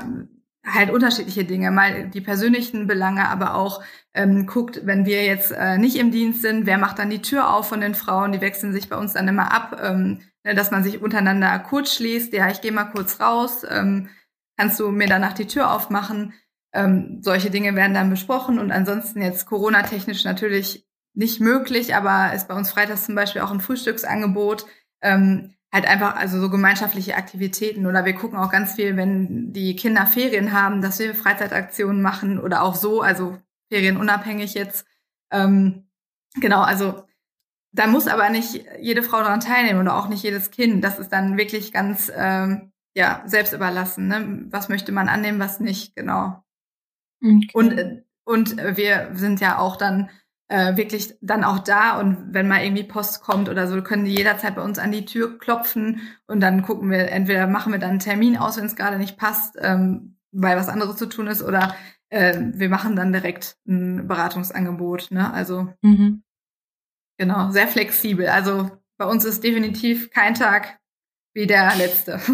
[0.64, 3.82] halt unterschiedliche Dinge, mal die persönlichen Belange, aber auch
[4.14, 7.52] ähm, guckt, wenn wir jetzt äh, nicht im Dienst sind, wer macht dann die Tür
[7.52, 10.70] auf von den Frauen, die wechseln sich bei uns dann immer ab, ähm, ne, dass
[10.70, 14.08] man sich untereinander kurz schließt, ja, ich gehe mal kurz raus, ähm,
[14.56, 16.34] kannst du mir danach die Tür aufmachen?
[16.74, 22.48] Ähm, solche Dinge werden dann besprochen und ansonsten jetzt Corona-technisch natürlich nicht möglich, aber ist
[22.48, 24.66] bei uns freitags zum Beispiel auch ein Frühstücksangebot.
[25.02, 29.74] Ähm, halt einfach, also so gemeinschaftliche Aktivitäten oder wir gucken auch ganz viel, wenn die
[29.74, 33.38] Kinder Ferien haben, dass wir Freizeitaktionen machen oder auch so, also
[33.70, 34.86] ferienunabhängig jetzt.
[35.30, 35.88] Ähm,
[36.34, 37.04] genau, also
[37.72, 40.84] da muss aber nicht jede Frau daran teilnehmen oder auch nicht jedes Kind.
[40.84, 44.08] Das ist dann wirklich ganz ähm, ja selbst überlassen.
[44.08, 44.44] Ne?
[44.50, 46.44] Was möchte man annehmen, was nicht, genau.
[47.22, 47.48] Okay.
[47.54, 50.08] Und äh, und wir sind ja auch dann
[50.52, 54.14] äh, wirklich dann auch da und wenn mal irgendwie Post kommt oder so, können die
[54.14, 57.90] jederzeit bei uns an die Tür klopfen und dann gucken wir, entweder machen wir dann
[57.90, 61.42] einen Termin aus, wenn es gerade nicht passt, ähm, weil was anderes zu tun ist
[61.42, 61.74] oder
[62.10, 65.10] äh, wir machen dann direkt ein Beratungsangebot.
[65.10, 65.32] Ne?
[65.32, 66.22] Also mhm.
[67.16, 68.28] genau, sehr flexibel.
[68.28, 70.78] Also bei uns ist definitiv kein Tag
[71.32, 72.20] wie der letzte.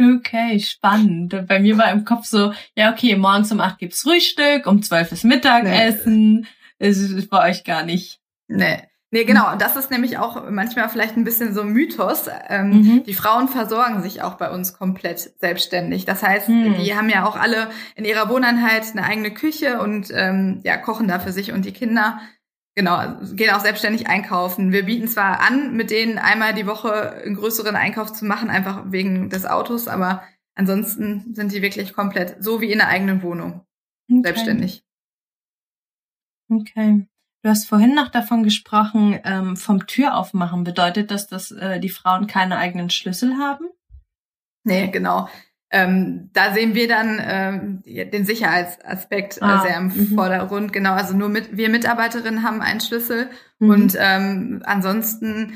[0.00, 1.46] Okay, spannend.
[1.46, 5.12] Bei mir war im Kopf so, ja, okay, morgens um acht gibt's Frühstück, um zwölf
[5.12, 6.48] ist Mittagessen.
[6.82, 8.20] Es ist bei euch gar nicht.
[8.48, 8.82] Nee.
[9.12, 9.52] Nee, genau.
[9.52, 12.28] Und das ist nämlich auch manchmal vielleicht ein bisschen so ein Mythos.
[12.48, 13.04] Ähm, mhm.
[13.04, 16.06] Die Frauen versorgen sich auch bei uns komplett selbstständig.
[16.06, 16.76] Das heißt, mhm.
[16.78, 21.08] die haben ja auch alle in ihrer Wohneinheit eine eigene Küche und ähm, ja, kochen
[21.08, 22.20] da für sich und die Kinder.
[22.74, 23.00] Genau,
[23.34, 24.72] gehen auch selbstständig einkaufen.
[24.72, 28.84] Wir bieten zwar an, mit denen einmal die Woche einen größeren Einkauf zu machen, einfach
[28.86, 30.22] wegen des Autos, aber
[30.54, 33.66] ansonsten sind die wirklich komplett so wie in der eigenen Wohnung.
[34.10, 34.22] Okay.
[34.24, 34.81] Selbstständig.
[36.60, 37.06] Okay.
[37.42, 40.62] Du hast vorhin noch davon gesprochen, ähm, vom Türaufmachen.
[40.62, 43.68] Bedeutet das, dass äh, die Frauen keine eigenen Schlüssel haben?
[44.64, 45.28] Nee, genau.
[45.72, 50.14] Ähm, da sehen wir dann ähm, den Sicherheitsaspekt äh, ah, sehr im -hmm.
[50.14, 50.72] Vordergrund.
[50.72, 53.70] Genau, also nur mit, wir Mitarbeiterinnen haben einen Schlüssel mhm.
[53.70, 55.54] und ähm, ansonsten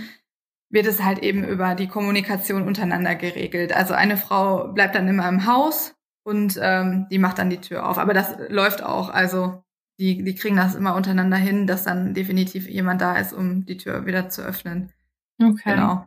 [0.70, 3.76] wird es halt eben über die Kommunikation untereinander geregelt.
[3.76, 7.88] Also eine Frau bleibt dann immer im Haus und ähm, die macht dann die Tür
[7.88, 7.98] auf.
[7.98, 9.10] Aber das läuft auch.
[9.10, 9.62] Also
[9.98, 13.76] die, die kriegen das immer untereinander hin, dass dann definitiv jemand da ist, um die
[13.76, 14.92] Tür wieder zu öffnen.
[15.40, 15.74] Okay.
[15.74, 16.06] Genau.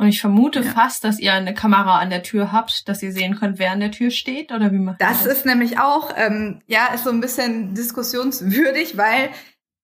[0.00, 0.70] Und ich vermute ja.
[0.70, 3.80] fast, dass ihr eine Kamera an der Tür habt, dass ihr sehen könnt, wer an
[3.80, 5.24] der Tür steht, oder wie macht das?
[5.24, 9.30] Das ist nämlich auch, ähm, ja, ist so ein bisschen diskussionswürdig, weil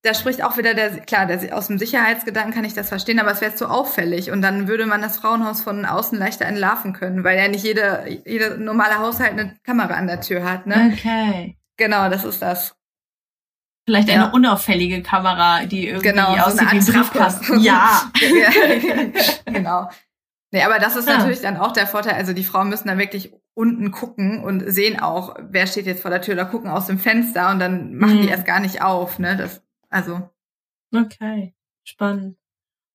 [0.03, 3.33] da spricht auch wieder der, klar, der, aus dem Sicherheitsgedanken kann ich das verstehen, aber
[3.33, 7.25] es wäre zu auffällig und dann würde man das Frauenhaus von außen leichter entlarven können,
[7.25, 10.93] weil ja nicht jeder, jeder normale Haushalt eine Kamera an der Tür hat, ne?
[10.93, 11.57] Okay.
[11.77, 12.77] Genau, das ist das.
[13.87, 14.31] Vielleicht eine ja.
[14.31, 17.61] unauffällige Kamera, die irgendwie genau, aussieht so wie ein Briefkasten.
[17.61, 18.11] Ja.
[19.45, 19.91] genau.
[20.53, 21.19] Nee, aber das ist ja.
[21.19, 22.15] natürlich dann auch der Vorteil.
[22.15, 26.11] Also die Frauen müssen dann wirklich unten gucken und sehen auch, wer steht jetzt vor
[26.11, 28.23] der Tür oder gucken aus dem Fenster und dann machen mhm.
[28.23, 29.37] die erst gar nicht auf, ne?
[29.37, 30.31] Das, also.
[30.95, 31.55] Okay.
[31.85, 32.37] Spannend.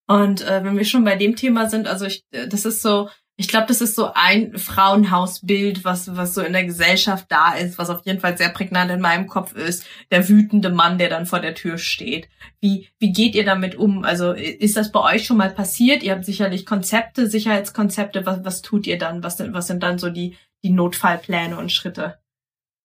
[0.08, 3.10] Und äh, wenn wir schon bei dem Thema sind, also ich, äh, das ist so,
[3.40, 7.78] ich glaube, das ist so ein Frauenhausbild, was, was so in der Gesellschaft da ist,
[7.78, 9.86] was auf jeden Fall sehr prägnant in meinem Kopf ist.
[10.12, 12.28] Der wütende Mann, der dann vor der Tür steht.
[12.60, 14.04] Wie, wie geht ihr damit um?
[14.04, 16.04] Also ist das bei euch schon mal passiert?
[16.04, 18.26] Ihr habt sicherlich Konzepte, Sicherheitskonzepte.
[18.26, 19.24] Was, was tut ihr dann?
[19.24, 22.19] Was, was sind dann so die, die Notfallpläne und Schritte?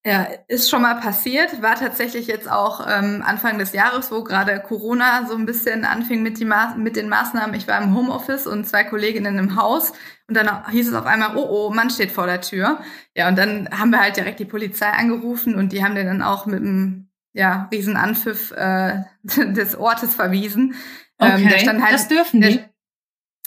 [0.06, 1.62] Ja, ist schon mal passiert.
[1.62, 6.22] War tatsächlich jetzt auch ähm, Anfang des Jahres, wo gerade Corona so ein bisschen anfing
[6.22, 7.54] mit, die Ma mit den Maßnahmen.
[7.54, 9.94] Ich war im Homeoffice und zwei Kolleginnen im Haus.
[10.28, 12.80] Und dann hieß es auf einmal, oh, oh, Mann steht vor der Tür.
[13.16, 16.22] Ja, und dann haben wir halt direkt die Polizei angerufen und die haben den dann
[16.22, 20.74] auch mit einem ja, riesen Anpfiff äh, des Ortes verwiesen.
[21.18, 22.56] Ähm, okay, ähm, halt, das dürfen die.
[22.56, 22.73] Der,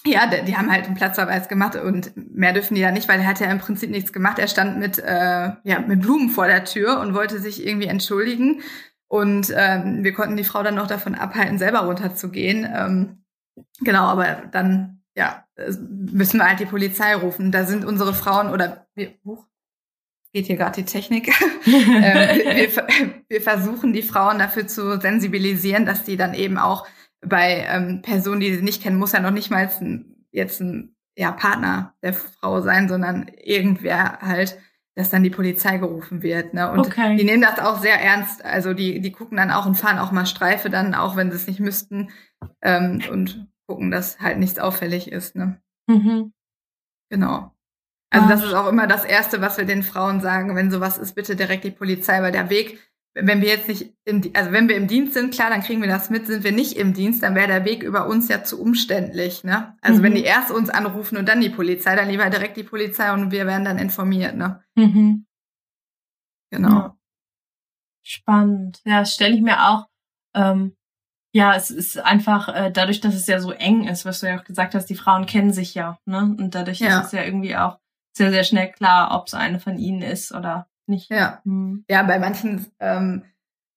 [0.06, 3.28] ja, die haben halt einen Platzverweis gemacht und mehr dürfen die da nicht, weil er
[3.28, 4.40] hat ja im Prinzip nichts gemacht.
[4.40, 8.62] Er stand mit, äh, ja, mit Blumen vor der Tür und wollte sich irgendwie entschuldigen.
[9.08, 12.68] Und ähm, wir konnten die Frau dann noch davon abhalten, selber runterzugehen.
[12.74, 13.24] Ähm,
[13.80, 15.46] genau, aber dann, ja,
[15.90, 17.52] müssen wir halt die Polizei rufen.
[17.52, 19.46] Da sind unsere Frauen oder wir, huch,
[20.34, 21.28] geht hier gerade die Technik.
[21.66, 22.88] ähm, wir,
[23.28, 26.86] wir versuchen die Frauen dafür zu sensibilisieren, dass die dann eben auch
[27.22, 29.70] bei ähm, Personen, die sie nicht kennen, muss ja noch nicht mal
[30.32, 34.58] jetzt ein ja, Partner der Frau sein, sondern irgendwer halt,
[34.96, 36.54] dass dann die Polizei gerufen wird.
[36.54, 36.72] Ne?
[36.72, 37.18] Und okay.
[37.18, 38.46] die nehmen das auch sehr ernst.
[38.46, 41.38] Also die, die gucken dann auch und fahren auch mal Streife dann, auch wenn sie
[41.38, 42.10] es nicht müssten.
[42.62, 45.36] Ähm, und gucken, dass halt nichts auffällig ist.
[45.36, 45.60] Ne?
[45.88, 46.34] Mhm.
[47.10, 47.54] Genau.
[48.10, 51.14] Also das ist auch immer das Erste, was wir den Frauen sagen, wenn sowas ist,
[51.14, 52.80] bitte direkt die Polizei, weil der Weg
[53.22, 55.88] wenn wir jetzt nicht im, also wenn wir im Dienst sind, klar, dann kriegen wir
[55.88, 56.28] das mit.
[56.28, 59.44] Sind wir nicht im Dienst, dann wäre der Weg über uns ja zu umständlich.
[59.44, 59.76] Ne?
[59.82, 60.04] Also mhm.
[60.04, 63.32] wenn die erst uns anrufen und dann die Polizei, dann lieber direkt die Polizei und
[63.32, 64.36] wir werden dann informiert.
[64.36, 64.64] Ne?
[64.76, 65.26] Mhm.
[66.52, 66.70] Genau.
[66.70, 66.98] Ja.
[68.04, 68.82] Spannend.
[68.86, 69.88] Ja, das stelle ich mir auch.
[70.34, 70.76] Ähm,
[71.34, 74.40] ja, es ist einfach äh, dadurch, dass es ja so eng ist, was du ja
[74.40, 76.36] auch gesagt hast, die Frauen kennen sich ja, ne?
[76.38, 77.00] Und dadurch ja.
[77.00, 77.80] ist es ja irgendwie auch
[78.16, 81.10] sehr, sehr schnell klar, ob es eine von ihnen ist oder nicht.
[81.12, 81.42] Ja.
[81.44, 81.86] Mhm.
[81.90, 83.24] Ja, bei manchen, ähm,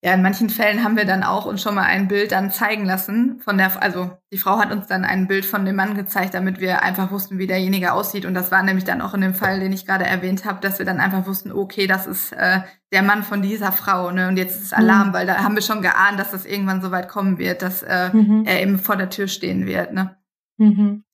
[0.03, 2.87] ja, in manchen Fällen haben wir dann auch uns schon mal ein Bild dann zeigen
[2.87, 6.33] lassen von der, also die Frau hat uns dann ein Bild von dem Mann gezeigt,
[6.33, 8.25] damit wir einfach wussten, wie derjenige aussieht.
[8.25, 10.79] Und das war nämlich dann auch in dem Fall, den ich gerade erwähnt habe, dass
[10.79, 12.61] wir dann einfach wussten, okay, das ist äh,
[12.93, 14.29] der Mann von dieser Frau, ne?
[14.29, 15.13] Und jetzt ist Alarm, mhm.
[15.13, 18.09] weil da haben wir schon geahnt, dass das irgendwann so weit kommen wird, dass äh,
[18.11, 18.45] mhm.
[18.47, 20.17] er eben vor der Tür stehen wird, ne?
[20.57, 21.05] Mhm.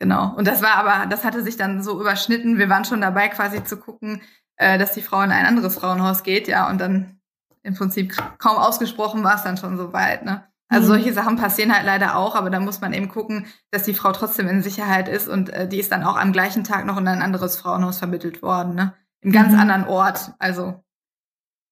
[0.00, 0.34] Genau.
[0.34, 2.58] Und das war aber, das hatte sich dann so überschnitten.
[2.58, 4.20] Wir waren schon dabei, quasi zu gucken,
[4.62, 7.20] äh, dass die Frau in ein anderes Frauenhaus geht, ja, und dann
[7.62, 10.44] im Prinzip kaum ausgesprochen war es dann schon so weit, ne?
[10.68, 10.96] Also mhm.
[10.96, 14.12] solche Sachen passieren halt leider auch, aber da muss man eben gucken, dass die Frau
[14.12, 17.06] trotzdem in Sicherheit ist und äh, die ist dann auch am gleichen Tag noch in
[17.08, 18.94] ein anderes Frauenhaus vermittelt worden, ne?
[19.20, 19.60] Im ganz mhm.
[19.60, 20.82] anderen Ort, also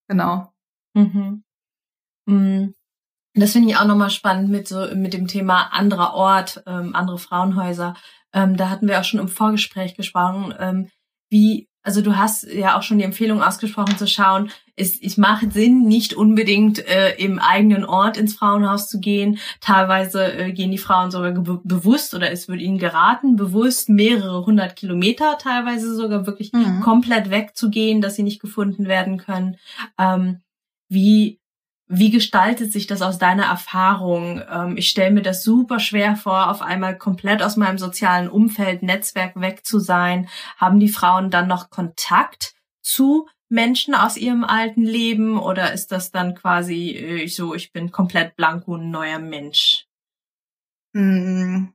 [0.08, 0.52] genau.
[0.94, 1.44] Mhm.
[2.26, 2.74] Mhm.
[3.34, 7.18] Das finde ich auch nochmal spannend mit so mit dem Thema anderer Ort, ähm, andere
[7.18, 7.94] Frauenhäuser.
[8.32, 10.52] Ähm, da hatten wir auch schon im Vorgespräch gesprochen.
[10.58, 10.90] Ähm,
[11.30, 15.52] wie, also du hast ja auch schon die Empfehlung ausgesprochen zu schauen, es, es macht
[15.52, 19.38] Sinn, nicht unbedingt äh, im eigenen Ort ins Frauenhaus zu gehen.
[19.60, 24.46] Teilweise äh, gehen die Frauen sogar be bewusst oder es wird ihnen geraten, bewusst mehrere
[24.46, 26.80] hundert Kilometer teilweise sogar wirklich mhm.
[26.80, 29.56] komplett wegzugehen, dass sie nicht gefunden werden können.
[29.98, 30.40] Ähm,
[30.88, 31.39] wie
[31.92, 34.40] wie gestaltet sich das aus deiner Erfahrung?
[34.48, 38.84] Ähm, ich stelle mir das super schwer vor, auf einmal komplett aus meinem sozialen Umfeld,
[38.84, 40.28] Netzwerk weg zu sein.
[40.56, 46.12] Haben die Frauen dann noch Kontakt zu Menschen aus ihrem alten Leben oder ist das
[46.12, 49.88] dann quasi äh, so, ich bin komplett blanko ein neuer Mensch?
[50.94, 51.74] Hm,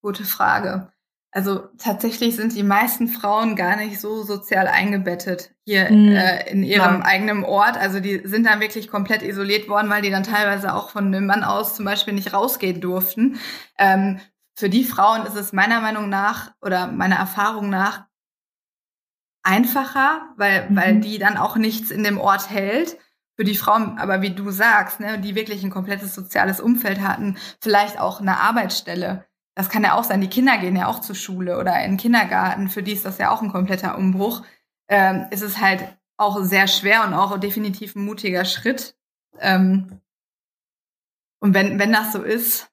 [0.00, 0.92] gute Frage.
[1.36, 6.16] Also tatsächlich sind die meisten Frauen gar nicht so sozial eingebettet hier mhm.
[6.16, 7.04] äh, in ihrem ja.
[7.04, 7.76] eigenen Ort.
[7.76, 11.26] Also die sind dann wirklich komplett isoliert worden, weil die dann teilweise auch von einem
[11.26, 13.38] Mann aus zum Beispiel nicht rausgehen durften.
[13.76, 14.18] Ähm,
[14.54, 18.06] für die Frauen ist es meiner Meinung nach oder meiner Erfahrung nach
[19.42, 20.76] einfacher, weil, mhm.
[20.76, 22.96] weil die dann auch nichts in dem Ort hält.
[23.36, 27.36] Für die Frauen, aber wie du sagst, ne, die wirklich ein komplettes soziales Umfeld hatten,
[27.60, 29.26] vielleicht auch eine Arbeitsstelle
[29.56, 31.96] das kann ja auch sein, die Kinder gehen ja auch zur Schule oder in den
[31.96, 34.42] Kindergarten, für die ist das ja auch ein kompletter Umbruch.
[34.88, 35.82] Ähm, ist es halt
[36.18, 38.96] auch sehr schwer und auch definitiv ein mutiger Schritt.
[39.40, 40.00] Ähm,
[41.40, 42.70] und wenn, wenn das so ist,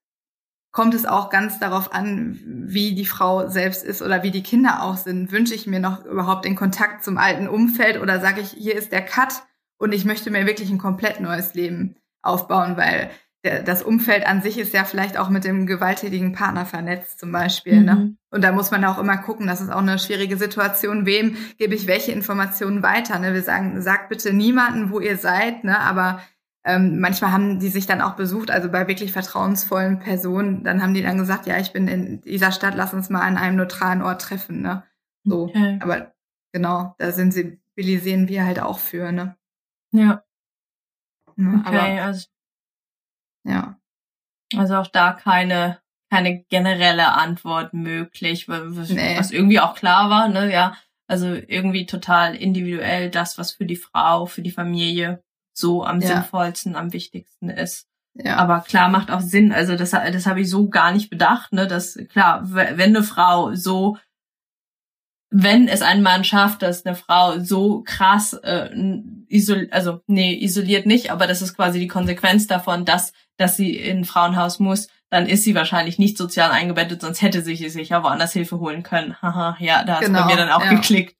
[0.72, 4.84] kommt es auch ganz darauf an, wie die Frau selbst ist oder wie die Kinder
[4.84, 5.32] auch sind.
[5.32, 8.92] Wünsche ich mir noch überhaupt den Kontakt zum alten Umfeld oder sage ich, hier ist
[8.92, 9.44] der Cut
[9.78, 13.10] und ich möchte mir wirklich ein komplett neues Leben aufbauen, weil
[13.44, 17.82] das Umfeld an sich ist ja vielleicht auch mit dem gewalttätigen Partner vernetzt zum Beispiel.
[17.82, 17.96] Ne?
[17.96, 18.02] Mhm.
[18.02, 18.16] Ne?
[18.32, 21.76] Und da muss man auch immer gucken, das ist auch eine schwierige Situation, wem gebe
[21.76, 23.20] ich welche Informationen weiter.
[23.20, 23.34] Ne?
[23.34, 25.78] Wir sagen, sagt bitte niemanden, wo ihr seid, ne?
[25.78, 26.22] aber
[26.64, 30.94] ähm, manchmal haben die sich dann auch besucht, also bei wirklich vertrauensvollen Personen, dann haben
[30.94, 34.02] die dann gesagt, ja, ich bin in dieser Stadt, lass uns mal an einem neutralen
[34.02, 34.62] Ort treffen.
[34.62, 34.84] Ne?
[35.26, 35.80] So, okay.
[35.82, 36.14] aber
[36.54, 39.12] genau, da sensibilisieren wir halt auch für.
[39.12, 39.36] Ne?
[39.92, 40.24] Ja.
[41.36, 41.62] Ne?
[41.66, 42.28] Okay, aber, also
[43.44, 43.78] ja.
[44.56, 45.80] Also auch da keine,
[46.12, 49.18] keine generelle Antwort möglich, was, nee.
[49.18, 50.76] was irgendwie auch klar war, ne, ja.
[51.08, 55.22] Also irgendwie total individuell das, was für die Frau, für die Familie
[55.54, 56.08] so am ja.
[56.08, 57.88] sinnvollsten, am wichtigsten ist.
[58.16, 58.38] Ja.
[58.38, 59.52] Aber klar macht auch Sinn.
[59.52, 63.54] Also das, das habe ich so gar nicht bedacht, ne, dass klar, wenn eine Frau
[63.56, 63.98] so
[65.36, 68.70] wenn es ein Mann schafft, dass eine Frau so krass äh,
[69.28, 73.76] isol also nee, isoliert nicht, aber das ist quasi die Konsequenz davon, dass dass sie
[73.76, 77.90] in ein Frauenhaus muss, dann ist sie wahrscheinlich nicht sozial eingebettet, sonst hätte sie sich
[77.90, 79.16] ja woanders Hilfe holen können.
[79.24, 80.70] Haha, ja, da hat genau, bei mir dann auch ja.
[80.70, 81.16] geklickt.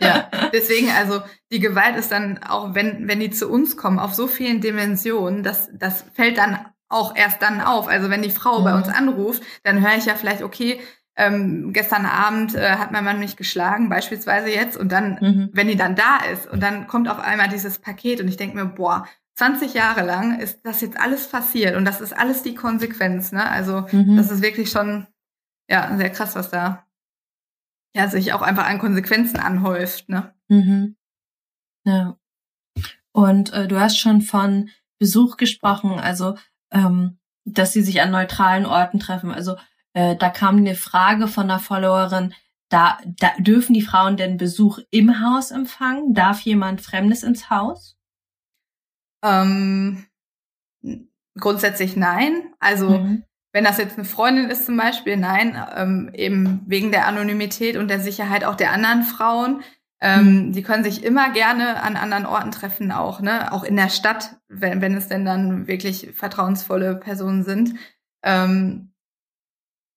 [0.00, 1.20] Ja, deswegen also
[1.52, 5.42] die Gewalt ist dann auch, wenn wenn die zu uns kommen, auf so vielen Dimensionen,
[5.42, 6.58] das das fällt dann
[6.88, 7.86] auch erst dann auf.
[7.86, 8.64] Also wenn die Frau mhm.
[8.64, 10.80] bei uns anruft, dann höre ich ja vielleicht, okay,
[11.18, 15.50] ähm, gestern Abend äh, hat mein Mann mich geschlagen, beispielsweise jetzt, und dann, mhm.
[15.52, 18.56] wenn die dann da ist und dann kommt auf einmal dieses Paket und ich denke
[18.56, 19.04] mir, boah,
[19.34, 23.50] 20 Jahre lang ist das jetzt alles passiert und das ist alles die Konsequenz, ne?
[23.50, 24.16] Also mhm.
[24.16, 25.08] das ist wirklich schon
[25.68, 26.86] ja sehr krass, was da
[27.94, 30.32] ja sich auch einfach an Konsequenzen anhäuft, ne?
[30.46, 30.96] Mhm.
[31.84, 32.16] Ja.
[33.10, 36.36] Und äh, du hast schon von Besuch gesprochen, also
[36.70, 39.32] ähm, dass sie sich an neutralen Orten treffen.
[39.32, 39.56] Also
[39.98, 42.32] äh, da kam eine Frage von einer Followerin,
[42.68, 46.14] da, da dürfen die Frauen denn Besuch im Haus empfangen?
[46.14, 47.96] Darf jemand Fremdes ins Haus?
[49.24, 50.06] Ähm,
[51.36, 52.52] grundsätzlich nein.
[52.60, 53.24] Also mhm.
[53.52, 57.88] wenn das jetzt eine Freundin ist zum Beispiel, nein, ähm, eben wegen der Anonymität und
[57.88, 59.64] der Sicherheit auch der anderen Frauen.
[60.00, 60.52] Ähm, mhm.
[60.52, 63.52] Die können sich immer gerne an anderen Orten treffen, auch, ne?
[63.52, 67.74] Auch in der Stadt, wenn, wenn es denn dann wirklich vertrauensvolle Personen sind.
[68.22, 68.92] Ähm,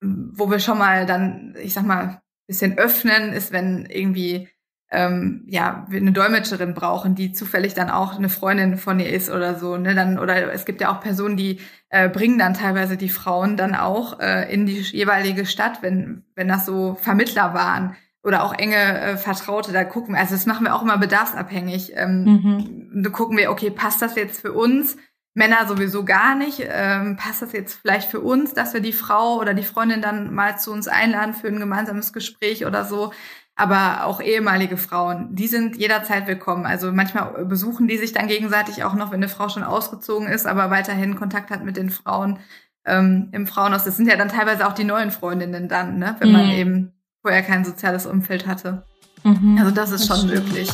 [0.01, 4.49] wo wir schon mal dann, ich sag mal, bisschen öffnen, ist, wenn irgendwie
[4.91, 9.29] ähm, ja, wir eine Dolmetscherin brauchen, die zufällig dann auch eine Freundin von ihr ist
[9.31, 12.97] oder so, ne, dann, oder es gibt ja auch Personen, die äh, bringen dann teilweise
[12.97, 17.95] die Frauen dann auch äh, in die jeweilige Stadt, wenn, wenn das so Vermittler waren
[18.21, 21.93] oder auch enge äh, Vertraute, da gucken wir, also das machen wir auch immer bedarfsabhängig.
[21.95, 23.03] Ähm, mhm.
[23.03, 24.97] Da gucken wir, okay, passt das jetzt für uns?
[25.33, 26.61] Männer sowieso gar nicht.
[26.67, 30.33] Ähm, passt das jetzt vielleicht für uns, dass wir die Frau oder die Freundin dann
[30.33, 33.11] mal zu uns einladen für ein gemeinsames Gespräch oder so?
[33.55, 36.65] aber auch ehemalige Frauen, die sind jederzeit willkommen.
[36.65, 40.47] Also manchmal besuchen die sich dann gegenseitig auch noch, wenn eine Frau schon ausgezogen ist,
[40.47, 42.39] aber weiterhin Kontakt hat mit den Frauen
[42.85, 43.83] ähm, im Frauenhaus.
[43.83, 46.15] Das sind ja dann teilweise auch die neuen Freundinnen dann, ne?
[46.19, 46.33] wenn mhm.
[46.33, 48.83] man eben vorher kein soziales Umfeld hatte.
[49.23, 49.57] Mhm.
[49.59, 50.69] Also das ist schon möglich.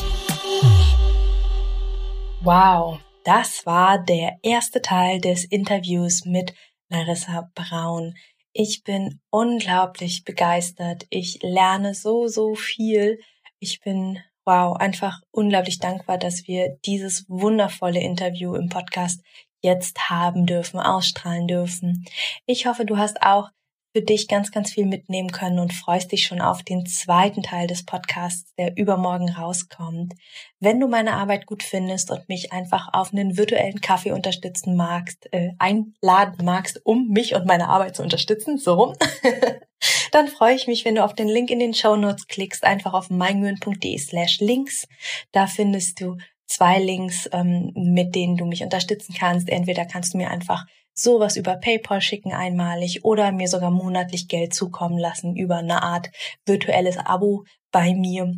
[2.42, 6.54] Wow, das war der erste Teil des Interviews mit
[6.88, 8.14] Larissa Braun.
[8.54, 11.06] Ich bin unglaublich begeistert.
[11.10, 13.20] Ich lerne so, so viel
[13.58, 19.20] Ich bin, wow, einfach unglaublich dankbar, dass wir dieses wundervolle Interview im Podcast
[19.60, 22.06] jetzt haben dürfen, ausstrahlen dürfen.
[22.46, 23.50] Ich hoffe, du hast auch
[23.92, 27.66] für dich ganz, ganz viel mitnehmen können und freust dich schon auf den zweiten Teil
[27.66, 30.14] des Podcasts, der übermorgen rauskommt.
[30.60, 35.32] Wenn du meine Arbeit gut findest und mich einfach auf einen virtuellen Kaffee unterstützen magst,
[35.32, 38.94] äh, einladen magst, um mich und meine Arbeit zu unterstützen, so rum,
[40.12, 42.92] dann freue ich mich, wenn du auf den Link in den Show Notes klickst, einfach
[42.92, 44.86] auf meinmühlen.de slash links.
[45.32, 46.16] Da findest du
[46.46, 49.48] zwei Links, ähm, mit denen du mich unterstützen kannst.
[49.48, 50.66] Entweder kannst du mir einfach
[50.98, 56.10] sowas über PayPal schicken einmalig oder mir sogar monatlich Geld zukommen lassen über eine Art
[56.44, 58.34] virtuelles Abo bei mir.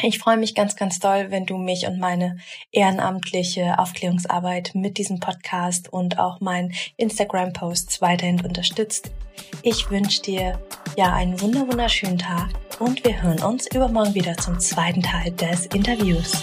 [0.00, 2.38] Ich freue mich ganz, ganz doll, wenn du mich und meine
[2.72, 9.12] ehrenamtliche Aufklärungsarbeit mit diesem Podcast und auch meinen Instagram-Posts weiterhin unterstützt.
[9.62, 10.60] Ich wünsche dir
[10.96, 15.66] ja einen wunder wunderschönen Tag und wir hören uns übermorgen wieder zum zweiten Teil des
[15.66, 16.42] Interviews.